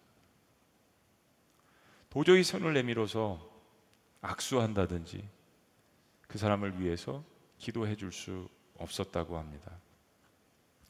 도저히 2.11 2.45
손을 2.45 2.75
내밀어서 2.75 3.51
악수한다든지 4.21 5.27
그 6.29 6.37
사람을 6.37 6.81
위해서 6.81 7.25
기도해 7.57 7.97
줄 7.97 8.13
수 8.13 8.55
없었다고 8.79 9.39
합니다. 9.39 9.73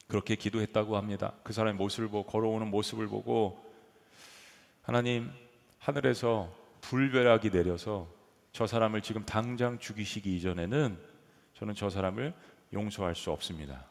그렇게 0.08 0.36
기도했다고 0.36 0.96
합니다. 0.96 1.32
그 1.42 1.52
사람의 1.52 1.74
모습을 1.74 2.08
보고 2.08 2.30
걸어오는 2.30 2.68
모습을 2.68 3.08
보고 3.08 3.64
하나님 4.82 5.30
하늘에서 5.78 6.54
불벼락이 6.80 7.50
내려서 7.50 8.08
저 8.52 8.66
사람을 8.66 9.02
지금 9.02 9.24
당장 9.26 9.78
죽이시기 9.78 10.36
이전에는 10.36 10.98
저는 11.54 11.74
저 11.74 11.90
사람을 11.90 12.32
용서할 12.72 13.14
수 13.14 13.30
없습니다. 13.32 13.84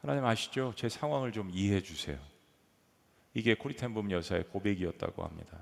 하나님 0.00 0.24
아시죠? 0.24 0.72
제 0.76 0.88
상황을 0.88 1.32
좀 1.32 1.50
이해해 1.50 1.80
주세요. 1.80 2.18
이게 3.32 3.54
코리텐붐 3.54 4.10
여사의 4.10 4.44
고백이었다고 4.48 5.24
합니다. 5.24 5.58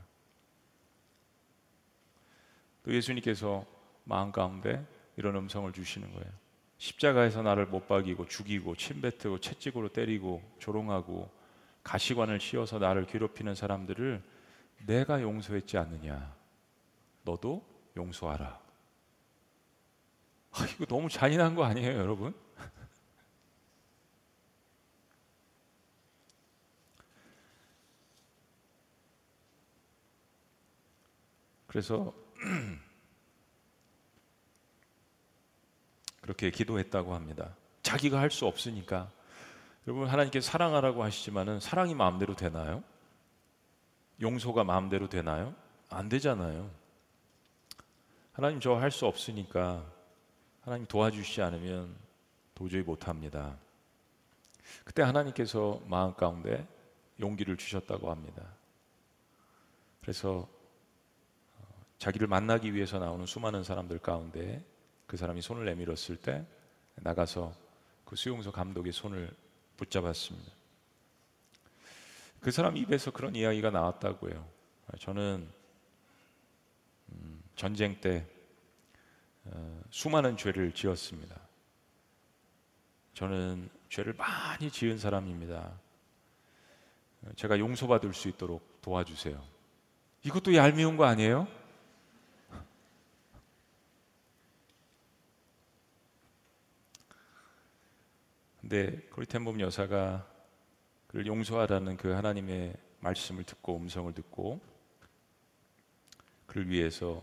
또 2.84 2.92
예수님께서 2.92 3.64
마음 4.04 4.32
가운데 4.32 4.84
이런 5.16 5.36
음성을 5.36 5.72
주시는 5.72 6.12
거예요. 6.12 6.41
십자가에서 6.82 7.42
나를 7.42 7.66
못 7.66 7.86
박이고 7.86 8.26
죽이고 8.26 8.74
침뱉고 8.74 9.38
채찍으로 9.38 9.90
때리고 9.90 10.42
조롱하고 10.58 11.30
가시관을 11.84 12.40
씌워서 12.40 12.80
나를 12.80 13.06
괴롭히는 13.06 13.54
사람들을 13.54 14.20
내가 14.86 15.22
용서했지 15.22 15.78
않느냐. 15.78 16.34
너도 17.22 17.64
용서하라. 17.96 18.60
아, 20.50 20.66
이거 20.74 20.84
너무 20.86 21.08
잔인한 21.08 21.54
거 21.54 21.62
아니에요, 21.62 21.98
여러분? 21.98 22.34
그래서 31.68 32.12
그렇게 36.22 36.50
기도했다고 36.50 37.14
합니다. 37.14 37.54
자기가 37.82 38.18
할 38.18 38.30
수 38.30 38.46
없으니까. 38.46 39.10
여러분 39.86 40.08
하나님께서 40.08 40.48
사랑하라고 40.50 41.02
하시지만은 41.02 41.58
사랑이 41.60 41.94
마음대로 41.94 42.34
되나요? 42.36 42.82
용서가 44.20 44.62
마음대로 44.64 45.08
되나요? 45.08 45.54
안 45.90 46.08
되잖아요. 46.08 46.70
하나님 48.32 48.60
저 48.60 48.76
할 48.76 48.90
수 48.90 49.06
없으니까 49.06 49.84
하나님 50.64 50.86
도와주시지 50.86 51.42
않으면 51.42 51.94
도저히 52.54 52.82
못 52.82 53.08
합니다. 53.08 53.56
그때 54.84 55.02
하나님께서 55.02 55.80
마음 55.86 56.14
가운데 56.14 56.66
용기를 57.20 57.56
주셨다고 57.56 58.10
합니다. 58.10 58.44
그래서 60.00 60.48
어, 61.58 61.64
자기를 61.98 62.28
만나기 62.28 62.72
위해서 62.74 62.98
나오는 63.00 63.26
수많은 63.26 63.64
사람들 63.64 63.98
가운데 63.98 64.64
그 65.12 65.18
사람이 65.18 65.42
손을 65.42 65.66
내밀었을 65.66 66.16
때 66.16 66.42
나가서 66.94 67.54
그 68.06 68.16
수용소 68.16 68.50
감독의 68.50 68.94
손을 68.94 69.30
붙잡았습니다. 69.76 70.50
그 72.40 72.50
사람 72.50 72.78
입에서 72.78 73.10
그런 73.10 73.36
이야기가 73.36 73.68
나왔다고요. 73.68 74.48
저는 74.98 75.46
음, 77.10 77.42
전쟁 77.56 78.00
때 78.00 78.26
어, 79.44 79.82
수많은 79.90 80.38
죄를 80.38 80.72
지었습니다. 80.72 81.38
저는 83.12 83.68
죄를 83.90 84.14
많이 84.14 84.70
지은 84.70 84.96
사람입니다. 84.96 85.78
제가 87.36 87.58
용서받을 87.58 88.14
수 88.14 88.30
있도록 88.30 88.80
도와주세요. 88.80 89.44
이것도 90.22 90.54
얄미운 90.54 90.96
거 90.96 91.04
아니에요? 91.04 91.46
근데 98.72 98.96
코리텐범 99.10 99.60
여사가 99.60 100.26
그를 101.06 101.26
용서하라는 101.26 101.98
그 101.98 102.08
하나님의 102.12 102.72
말씀을 103.00 103.44
듣고 103.44 103.76
음성을 103.76 104.10
듣고 104.14 104.62
그를 106.46 106.70
위해서 106.70 107.22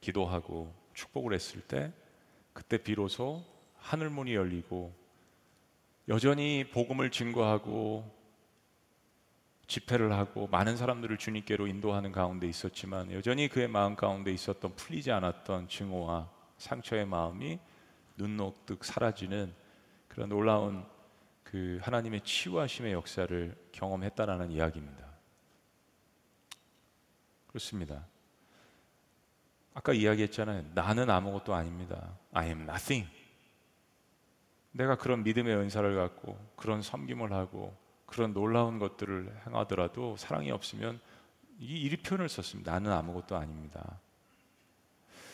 기도하고 0.00 0.72
축복을 0.94 1.34
했을 1.34 1.60
때 1.60 1.92
그때 2.54 2.78
비로소 2.78 3.44
하늘 3.76 4.08
문이 4.08 4.34
열리고 4.34 4.94
여전히 6.08 6.64
복음을 6.72 7.10
증거하고 7.10 8.10
집회를 9.66 10.14
하고 10.14 10.46
많은 10.46 10.78
사람들을 10.78 11.18
주님께로 11.18 11.66
인도하는 11.66 12.12
가운데 12.12 12.48
있었지만 12.48 13.12
여전히 13.12 13.48
그의 13.48 13.68
마음 13.68 13.94
가운데 13.94 14.32
있었던 14.32 14.74
풀리지 14.76 15.12
않았던 15.12 15.68
증오와 15.68 16.30
상처의 16.56 17.04
마음이 17.04 17.58
눈 18.16 18.38
녹듯 18.38 18.82
사라지는 18.82 19.60
그런 20.12 20.28
놀라운 20.28 20.84
그 21.42 21.78
하나님의 21.82 22.20
치유하심의 22.20 22.92
역사를 22.92 23.56
경험했다라는 23.72 24.50
이야기입니다. 24.50 25.06
그렇습니다. 27.46 28.06
아까 29.72 29.94
이야기했잖아요. 29.94 30.66
나는 30.74 31.08
아무것도 31.08 31.54
아닙니다. 31.54 32.18
I 32.32 32.48
am 32.48 32.62
nothing. 32.62 33.10
내가 34.72 34.96
그런 34.96 35.22
믿음의 35.22 35.56
은사를 35.56 35.94
갖고 35.96 36.38
그런 36.56 36.82
섬김을 36.82 37.32
하고 37.32 37.74
그런 38.04 38.34
놀라운 38.34 38.78
것들을 38.78 39.44
행하더라도 39.46 40.16
사랑이 40.18 40.50
없으면 40.50 41.00
이 41.58 41.80
이리 41.80 41.96
표현을 41.96 42.28
썼습니다. 42.28 42.72
나는 42.72 42.92
아무것도 42.92 43.34
아닙니다. 43.34 43.98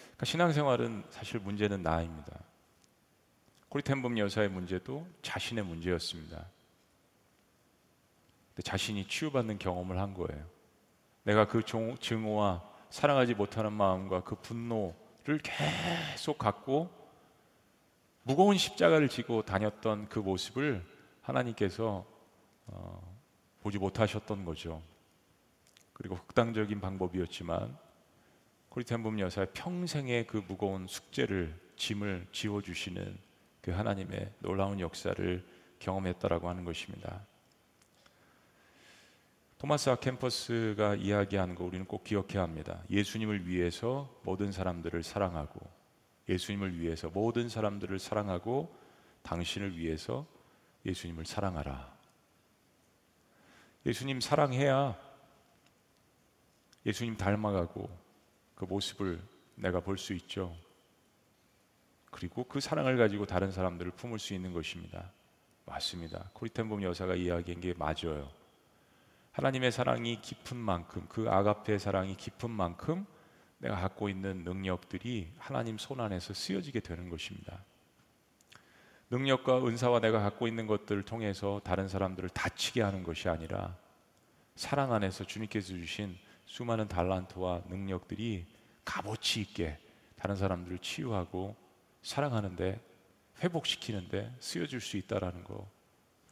그러니까 0.02 0.24
신앙생활은 0.24 1.04
사실 1.10 1.40
문제는 1.40 1.82
나입니다. 1.82 2.38
코리텐범 3.68 4.18
여사의 4.18 4.48
문제도 4.48 5.06
자신의 5.20 5.64
문제였습니다. 5.64 6.46
자신이 8.62 9.06
치유받는 9.06 9.58
경험을 9.58 9.98
한 9.98 10.14
거예요. 10.14 10.44
내가 11.24 11.46
그 11.46 11.62
증오와 11.62 12.66
사랑하지 12.90 13.34
못하는 13.34 13.72
마음과 13.72 14.24
그 14.24 14.36
분노를 14.36 15.40
계속 15.42 16.38
갖고 16.38 16.90
무거운 18.22 18.56
십자가를 18.56 19.08
지고 19.08 19.42
다녔던 19.42 20.08
그 20.08 20.18
모습을 20.18 20.84
하나님께서 21.20 22.06
어, 22.66 23.16
보지 23.60 23.78
못하셨던 23.78 24.44
거죠. 24.44 24.82
그리고 25.92 26.16
극단적인 26.16 26.80
방법이었지만 26.80 27.76
코리텐범 28.70 29.20
여사의 29.20 29.48
평생의 29.52 30.26
그 30.26 30.42
무거운 30.48 30.86
숙제를 30.86 31.54
짐을 31.76 32.26
지워 32.32 32.62
주시는 32.62 33.27
그 33.68 33.74
하나님의 33.74 34.32
놀라운 34.38 34.80
역사를 34.80 35.46
경험했다라고 35.78 36.48
하는 36.48 36.64
것입니다. 36.64 37.26
토마스 39.58 39.90
아캠퍼스가 39.90 40.94
이야기한 40.94 41.54
거 41.54 41.64
우리는 41.64 41.84
꼭 41.84 42.02
기억해야 42.02 42.42
합니다. 42.44 42.82
예수님을 42.88 43.46
위해서 43.46 44.08
모든 44.22 44.52
사람들을 44.52 45.02
사랑하고 45.02 45.60
예수님을 46.30 46.80
위해서 46.80 47.10
모든 47.10 47.50
사람들을 47.50 47.98
사랑하고 47.98 48.74
당신을 49.22 49.76
위해서 49.76 50.26
예수님을 50.86 51.26
사랑하라. 51.26 51.94
예수님 53.84 54.22
사랑해야 54.22 54.98
예수님 56.86 57.18
닮아가고 57.18 57.90
그 58.54 58.64
모습을 58.64 59.22
내가 59.56 59.80
볼 59.80 59.98
수 59.98 60.14
있죠. 60.14 60.56
그리고 62.10 62.44
그 62.44 62.60
사랑을 62.60 62.96
가지고 62.96 63.26
다른 63.26 63.50
사람들을 63.50 63.92
품을 63.92 64.18
수 64.18 64.34
있는 64.34 64.52
것입니다. 64.52 65.10
맞습니다. 65.66 66.30
코리텐범 66.32 66.82
여사가 66.82 67.14
이야기한 67.14 67.60
게 67.60 67.74
맞아요. 67.74 68.30
하나님의 69.32 69.70
사랑이 69.70 70.20
깊은 70.20 70.56
만큼 70.56 71.06
그 71.08 71.28
아가페의 71.30 71.78
사랑이 71.78 72.16
깊은 72.16 72.50
만큼 72.50 73.06
내가 73.58 73.76
갖고 73.76 74.08
있는 74.08 74.44
능력들이 74.44 75.32
하나님 75.38 75.78
손 75.78 76.00
안에서 76.00 76.32
쓰여지게 76.32 76.80
되는 76.80 77.08
것입니다. 77.08 77.62
능력과 79.10 79.66
은사와 79.66 80.00
내가 80.00 80.20
갖고 80.20 80.48
있는 80.48 80.66
것들을 80.66 81.02
통해서 81.04 81.60
다른 81.64 81.88
사람들을 81.88 82.28
다치게 82.30 82.82
하는 82.82 83.02
것이 83.02 83.28
아니라 83.28 83.76
사랑 84.54 84.92
안에서 84.92 85.24
주님께서 85.24 85.68
주신 85.68 86.16
수많은 86.46 86.88
달란트와 86.88 87.62
능력들이 87.68 88.46
값어치 88.84 89.40
있게 89.42 89.78
다른 90.16 90.36
사람들을 90.36 90.78
치유하고 90.78 91.54
사랑하는데 92.08 92.80
회복시키는데 93.42 94.34
쓰여질 94.40 94.80
수 94.80 94.96
있다라는 94.96 95.44
거 95.44 95.70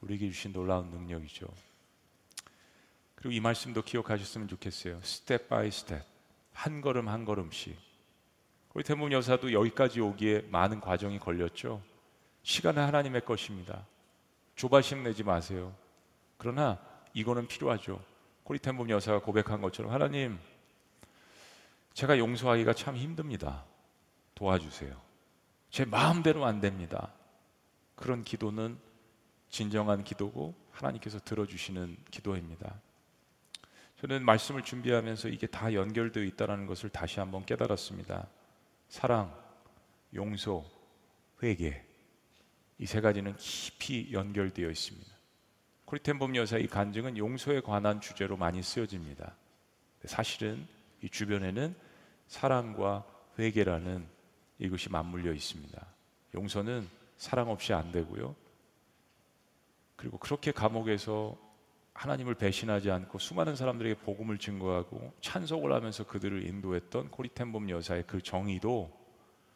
우리에게 0.01 0.31
주신 0.31 0.55
놀라운 0.55 0.89
능력이죠. 0.89 1.47
그리고 3.15 3.33
이 3.33 3.41
말씀도 3.41 3.83
기억하셨으면 3.83 4.49
좋겠어요. 4.49 4.99
step 5.03 5.51
by 5.51 5.71
step 5.71 6.03
한 6.55 6.81
걸음 6.81 7.09
한 7.09 7.27
걸음씩 7.27 7.77
우리 8.73 8.85
텐 8.85 8.99
붐 8.99 9.13
여사도 9.13 9.53
여기까지 9.53 10.01
오기에 10.01 10.47
많은 10.49 10.81
과정이 10.81 11.19
걸렸죠. 11.19 11.83
시간은 12.43 12.83
하나님의 12.83 13.27
것입니다. 13.27 13.87
조바심 14.55 15.03
내지 15.03 15.25
마세요. 15.25 15.77
그러나 16.39 16.81
이거는 17.13 17.49
필요하죠. 17.49 18.03
코리 18.45 18.62
텐 18.62 18.76
붐 18.76 18.89
여사가 18.89 19.21
고백한 19.21 19.61
것처럼 19.61 19.93
하나님, 19.93 20.39
제가 21.93 22.17
용서하기가 22.17 22.73
참 22.73 22.97
힘듭니다. 22.97 23.65
도와주세요. 24.35 25.06
제 25.71 25.85
마음대로 25.85 26.45
안 26.45 26.61
됩니다. 26.61 27.13
그런 27.95 28.23
기도는 28.25 28.79
진정한 29.49 30.05
기도고 30.05 30.55
하나님께서 30.71 31.19
들어주시는 31.21 31.97
기도입니다. 32.11 32.81
저는 34.01 34.25
말씀을 34.25 34.63
준비하면서 34.63 35.29
이게 35.29 35.47
다 35.47 35.73
연결되어 35.73 36.23
있다는 36.23 36.67
것을 36.67 36.91
다시 36.91 37.19
한번 37.21 37.45
깨달았습니다. 37.45 38.29
사랑, 38.89 39.35
용서, 40.15 40.65
회개. 41.43 41.83
이 42.79 42.87
세 42.87 43.01
가지는 43.01 43.35
깊이 43.37 44.13
연결되어 44.13 44.69
있습니다. 44.69 45.11
코리텐범 45.87 46.37
여사의 46.37 46.67
간증은 46.67 47.17
용서에 47.17 47.61
관한 47.61 48.01
주제로 48.01 48.37
많이 48.37 48.63
쓰여집니다. 48.63 49.35
사실은 50.05 50.67
이 51.01 51.09
주변에는 51.09 51.75
사랑과 52.27 53.07
회개라는 53.39 54.07
이것이 54.59 54.91
맞물려 54.91 55.33
있습니다. 55.33 55.87
용서는 56.35 56.89
사랑 57.17 57.51
없이 57.51 57.73
안 57.73 57.93
되고요. 57.93 58.35
그리고 59.97 60.19
그렇게 60.19 60.53
감옥에서 60.53 61.37
하나님을 61.95 62.35
배신하지 62.35 62.91
않고 62.91 63.19
수많은 63.19 63.57
사람들에게 63.57 64.01
복음을 64.01 64.37
증거하고 64.37 65.15
찬송을 65.23 65.73
하면서 65.73 66.05
그들을 66.05 66.47
인도했던 66.47 67.11
코리텐범 67.11 67.71
여사의 67.71 68.05
그 68.07 68.21
정의도 68.21 68.93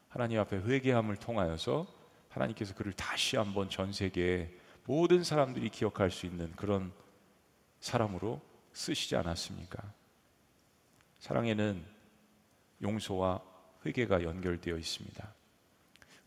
하나님 0.09 0.41
앞에 0.41 0.57
회개함을 0.57 1.17
통하여서 1.17 1.87
하나님께서 2.31 2.75
그를 2.75 2.93
다시 2.95 3.37
한번 3.37 3.69
전 3.69 3.93
세계에 3.93 4.51
모든 4.87 5.23
사람들이 5.23 5.69
기억할 5.69 6.11
수 6.11 6.25
있는 6.27 6.51
그런 6.57 6.93
사람으로 7.81 8.41
쓰시지 8.73 9.17
않았습니까? 9.17 9.83
사랑에는 11.19 11.85
용서와 12.83 13.43
회개가 13.85 14.23
연결되어 14.23 14.77
있습니다. 14.77 15.35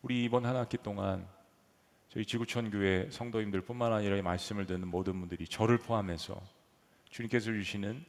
우리 0.02 0.24
이번 0.24 0.44
한 0.44 0.56
학기 0.56 0.76
동안 0.76 1.26
저희 2.08 2.24
지구촌 2.24 2.70
교회 2.70 3.08
성도님들뿐만 3.10 3.92
아니라 3.92 4.16
이 4.16 4.22
말씀을 4.22 4.66
듣는 4.66 4.88
모든 4.88 5.18
분들이 5.18 5.46
저를 5.46 5.78
포함해서 5.78 6.40
주님께서 7.10 7.46
주시는 7.46 8.04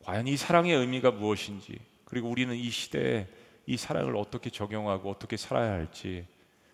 과연 0.00 0.26
이 0.26 0.36
사랑의 0.36 0.74
의미가 0.74 1.10
무엇인지 1.10 1.78
그리고 2.04 2.28
우리는 2.30 2.54
이 2.54 2.70
시대에 2.70 3.26
이 3.66 3.76
사랑을 3.76 4.16
어떻게 4.16 4.50
적용하고 4.50 5.10
어떻게 5.10 5.36
살아야 5.36 5.72
할지 5.72 6.26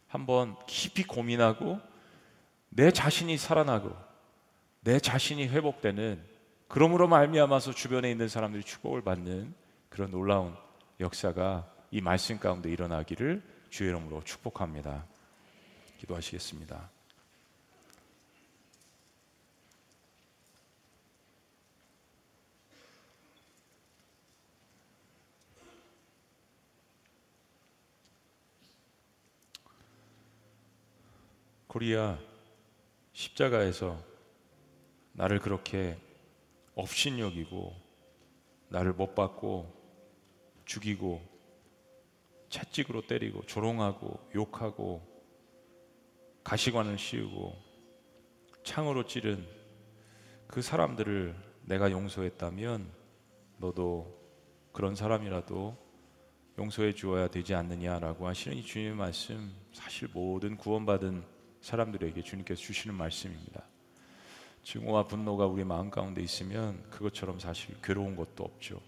한번 0.09 0.57
깊이 0.67 1.05
고민하고 1.05 1.81
내 2.69 2.91
자신이 2.91 3.37
살아나고 3.39 3.97
내 4.81 4.99
자신이 4.99 5.49
회복되는 5.49 6.23
그러므로 6.69 7.09
말미암아서 7.09 7.73
주변에 7.73 8.11
있는 8.11 8.29
사람들이 8.29 8.63
축복을 8.63 9.03
받는 9.03 9.55
그런 9.89 10.11
놀라운 10.11 10.55
역사가 11.01 11.80
이 11.93 12.01
말씀 12.01 12.39
가운데 12.39 12.71
일어나기를 12.71 13.43
주의 13.69 13.91
이름으로 13.91 14.23
축복합니다. 14.23 15.05
기도하시겠습니다. 15.99 16.89
코리아 31.67 32.19
십자가에서 33.13 34.01
나를 35.13 35.39
그렇게 35.39 35.99
업신여기고 36.75 37.75
나를 38.69 38.93
못 38.93 39.15
받고 39.15 39.73
죽이고 40.65 41.30
채찍으로 42.51 43.07
때리고 43.07 43.43
조롱하고 43.47 44.31
욕하고 44.35 45.01
가시관을 46.45 46.99
씌우고 46.99 47.57
창으로 48.65 49.07
찌른 49.07 49.47
그 50.47 50.61
사람들을 50.61 51.35
내가 51.63 51.91
용서했다면 51.91 52.91
너도 53.59 54.19
그런 54.73 54.95
사람이라도 54.95 55.77
용서해 56.59 56.93
주어야 56.93 57.29
되지 57.29 57.55
않느냐라고 57.55 58.27
하시는 58.27 58.57
이 58.57 58.63
주님의 58.63 58.95
말씀 58.95 59.55
사실 59.73 60.09
모든 60.13 60.57
구원받은 60.57 61.25
사람들에게 61.61 62.21
주님께서 62.23 62.61
주시는 62.61 62.97
말씀입니다. 62.97 63.65
증오와 64.63 65.05
분노가 65.05 65.47
우리 65.47 65.65
마음 65.65 65.91
가운데 65.91 66.23
있으면 66.23 66.83
그것처럼 66.91 67.39
사실 67.39 67.81
괴로운 67.83 68.17
것도 68.17 68.45
없죠. 68.45 68.81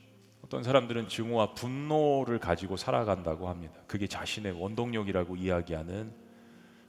어떤 0.53 0.63
사람들은 0.63 1.09
증오와 1.09 1.55
분노를 1.55 2.39
가지고 2.39 2.77
살아간다고 2.77 3.49
합니다. 3.49 3.81
그게 3.87 4.07
자신의 4.07 4.53
원동력이라고 4.53 5.37
이야기하는 5.37 6.13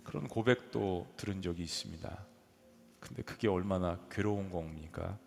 그런 0.03 0.27
고백도 0.27 1.07
들은 1.15 1.41
적이 1.41 1.63
있습니다. 1.63 2.25
근데 2.99 3.23
그게 3.23 3.47
얼마나 3.47 4.01
괴로운 4.11 4.49
겁니까? 4.49 5.17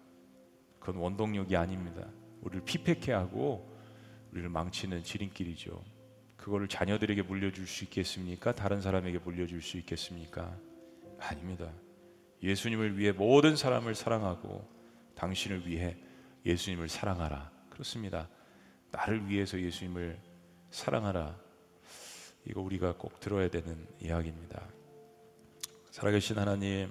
그건 0.78 0.96
원동력이 0.96 1.56
아닙니다. 1.56 2.06
우리를 2.42 2.62
피폐케 2.66 3.10
하고 3.10 3.74
우리를 4.32 4.50
망치는 4.50 5.02
지름길이죠. 5.02 5.82
그거를 6.36 6.68
자녀들에게 6.68 7.22
물려줄 7.22 7.66
수 7.66 7.84
있겠습니까? 7.84 8.54
다른 8.54 8.82
사람에게 8.82 9.18
물려줄 9.20 9.62
수 9.62 9.78
있겠습니까? 9.78 10.54
아닙니다. 11.20 11.72
예수님을 12.42 12.98
위해 12.98 13.12
모든 13.12 13.56
사람을 13.56 13.94
사랑하고 13.94 14.68
당신을 15.14 15.66
위해 15.66 15.96
예수님을 16.44 16.90
사랑하라. 16.90 17.55
그렇습니다. 17.76 18.26
나를 18.90 19.28
위해서 19.28 19.60
예수님을 19.60 20.18
사랑하라. 20.70 21.38
이거 22.46 22.62
우리가 22.62 22.94
꼭 22.96 23.20
들어야 23.20 23.50
되는 23.50 23.86
이야기입니다. 24.00 24.62
살아계신 25.90 26.38
하나님, 26.38 26.90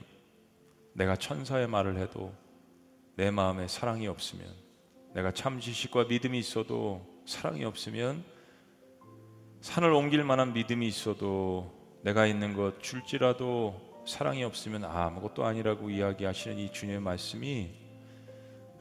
내가 0.94 1.16
천사의 1.16 1.68
말을 1.68 1.98
해도 1.98 2.32
내 3.16 3.32
마음에 3.32 3.68
사랑이 3.68 4.08
없으면, 4.08 4.48
내가 5.16 5.32
참 5.32 5.60
지식과 5.60 6.04
믿음이 6.04 6.38
있어도 6.38 7.04
사랑이 7.26 7.66
없으면, 7.66 8.24
산을 9.62 9.92
옮길 9.92 10.24
만한 10.24 10.54
믿음이 10.54 10.88
있어도 10.88 12.00
내가 12.04 12.28
있는 12.28 12.54
것 12.54 12.84
줄지라도 12.84 14.04
사랑이 14.06 14.44
없으면 14.44 14.84
아무것도 14.86 15.44
아니라고 15.46 15.90
이야기하시는 15.90 16.60
이 16.60 16.72
주님의 16.72 17.00
말씀이 17.02 17.72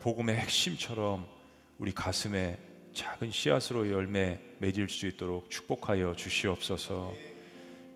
복음의 0.01 0.37
핵심처럼 0.37 1.34
우리 1.79 1.93
가슴에 1.93 2.59
작은 2.93 3.31
씨앗으로 3.31 3.91
열매 3.91 4.41
맺을 4.59 4.89
수 4.89 5.07
있도록 5.07 5.51
축복하여 5.51 6.15
주시옵소서. 6.15 7.13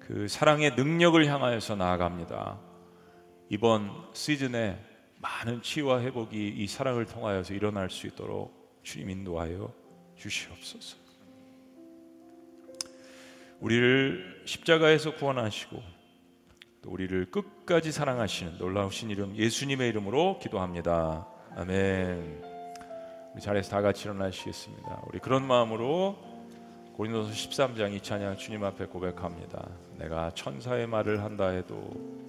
그 0.01 0.27
사랑의 0.27 0.75
능력을 0.75 1.25
향하여서 1.27 1.77
나아갑니다. 1.77 2.59
이번 3.51 3.91
시즌에 4.13 4.79
많은 5.21 5.63
치유와 5.63 6.01
회복이 6.03 6.49
이 6.49 6.67
사랑을 6.67 7.07
통하여서 7.07 7.55
일어날 7.55 7.91
수 7.91 8.07
있도록 8.07 8.81
주님 8.83 9.11
인도하여 9.11 9.73
주시옵소서. 10.17 10.97
우리를 13.61 14.43
십자가에서 14.45 15.15
구원하시고 15.17 15.83
또 16.83 16.91
우리를 16.91 17.31
끝까지 17.31 17.91
사랑하시는 17.91 18.59
놀라우신 18.59 19.11
이름 19.11 19.37
예수님의 19.37 19.89
이름으로 19.89 20.39
기도합니다. 20.39 21.27
아멘. 21.57 22.48
우리 23.35 23.41
자리에서 23.43 23.71
다 23.71 23.83
같이 23.83 24.05
일어나시겠습니다. 24.05 25.03
우리 25.07 25.19
그런 25.19 25.47
마음으로 25.47 26.17
고린도서 26.95 27.31
13장 27.31 27.93
이 27.93 28.01
찬양 28.01 28.37
주님 28.37 28.65
앞에 28.65 28.87
고백합니다. 28.87 29.69
내가 29.99 30.31
천사의 30.35 30.87
말을 30.87 31.23
한다 31.23 31.49
해도 31.49 32.28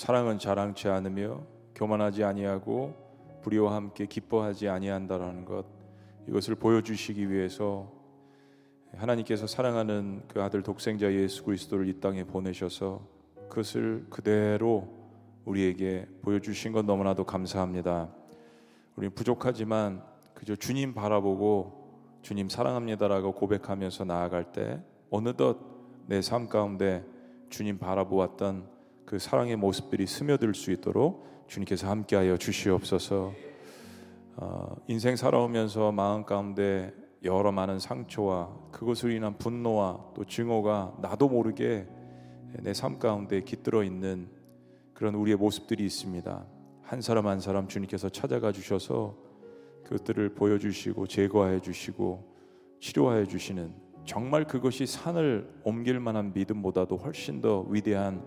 사랑은 0.00 0.38
자랑치 0.38 0.88
않으며 0.88 1.42
교만하지 1.74 2.24
아니하고 2.24 2.94
불의와 3.42 3.74
함께 3.74 4.06
기뻐하지 4.06 4.66
아니한다라는 4.66 5.44
것 5.44 5.66
이것을 6.26 6.54
보여주시기 6.54 7.30
위해서 7.30 7.92
하나님께서 8.96 9.46
사랑하는 9.46 10.22
그 10.26 10.40
아들 10.40 10.62
독생자 10.62 11.12
예수 11.12 11.44
그리스도를 11.44 11.86
이 11.86 12.00
땅에 12.00 12.24
보내셔서 12.24 13.02
그것을 13.50 14.06
그대로 14.08 14.88
우리에게 15.44 16.06
보여주신 16.22 16.72
것 16.72 16.86
너무나도 16.86 17.24
감사합니다. 17.24 18.08
우리 18.96 19.10
부족하지만 19.10 20.02
그저 20.32 20.56
주님 20.56 20.94
바라보고 20.94 22.18
주님 22.22 22.48
사랑합니다라고 22.48 23.32
고백하면서 23.32 24.06
나아갈 24.06 24.50
때 24.50 24.82
어느덧 25.10 25.58
내 26.06 26.22
삶 26.22 26.48
가운데 26.48 27.04
주님 27.50 27.78
바라보았던 27.78 28.79
그 29.10 29.18
사랑의 29.18 29.56
모습들이 29.56 30.06
스며들 30.06 30.54
수 30.54 30.70
있도록 30.70 31.44
주님께서 31.48 31.90
함께하여 31.90 32.36
주시옵소서. 32.36 33.32
어, 34.36 34.76
인생 34.86 35.16
살아오면서 35.16 35.90
마음 35.90 36.24
가운데 36.24 36.94
여러 37.24 37.50
많은 37.50 37.80
상처와 37.80 38.56
그것으로 38.70 39.10
인한 39.10 39.36
분노와 39.36 40.12
또 40.14 40.24
증오가 40.24 40.96
나도 41.02 41.28
모르게 41.28 41.88
내 42.62 42.72
삶 42.72 43.00
가운데 43.00 43.42
깃들어 43.42 43.82
있는 43.82 44.28
그런 44.94 45.16
우리의 45.16 45.36
모습들이 45.36 45.84
있습니다. 45.86 46.46
한 46.82 47.00
사람 47.00 47.26
한 47.26 47.40
사람 47.40 47.66
주님께서 47.66 48.10
찾아가 48.10 48.52
주셔서 48.52 49.16
그것들을 49.82 50.34
보여주시고 50.34 51.08
제거해 51.08 51.58
주시고 51.58 52.32
치료하여 52.78 53.26
주시는 53.26 53.74
정말 54.04 54.46
그것이 54.46 54.86
산을 54.86 55.52
옮길 55.64 55.98
만한 55.98 56.32
믿음보다도 56.32 56.96
훨씬 56.96 57.40
더 57.40 57.66
위대한 57.68 58.22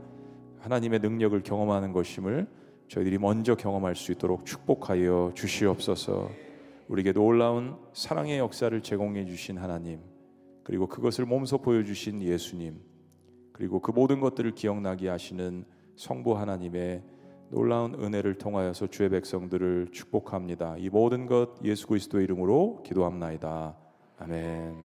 하나님의 0.63 0.99
능력을 0.99 1.43
경험하는 1.43 1.91
것임을 1.91 2.47
저희들이 2.87 3.17
먼저 3.17 3.55
경험할 3.55 3.95
수 3.95 4.13
있도록 4.13 4.45
축복하여 4.45 5.33
주시옵소서. 5.35 6.29
우리에게 6.87 7.11
놀라운 7.11 7.75
사랑의 7.91 8.39
역사를 8.39 8.81
제공해 8.81 9.25
주신 9.25 9.57
하나님, 9.57 9.99
그리고 10.63 10.87
그것을 10.87 11.25
몸소 11.25 11.57
보여주신 11.57 12.21
예수님, 12.21 12.79
그리고 13.51 13.81
그 13.81 13.91
모든 13.91 14.21
것들을 14.21 14.51
기억나게 14.51 15.09
하시는 15.09 15.65
성부 15.97 16.37
하나님의 16.37 17.03
놀라운 17.49 17.95
은혜를 17.95 18.37
통하여서 18.37 18.87
주의 18.87 19.09
백성들을 19.09 19.89
축복합니다. 19.91 20.77
이 20.77 20.89
모든 20.89 21.25
것 21.25 21.55
예수 21.63 21.87
그리스도의 21.87 22.23
이름으로 22.23 22.83
기도합나이다. 22.83 23.75
아멘. 24.17 24.92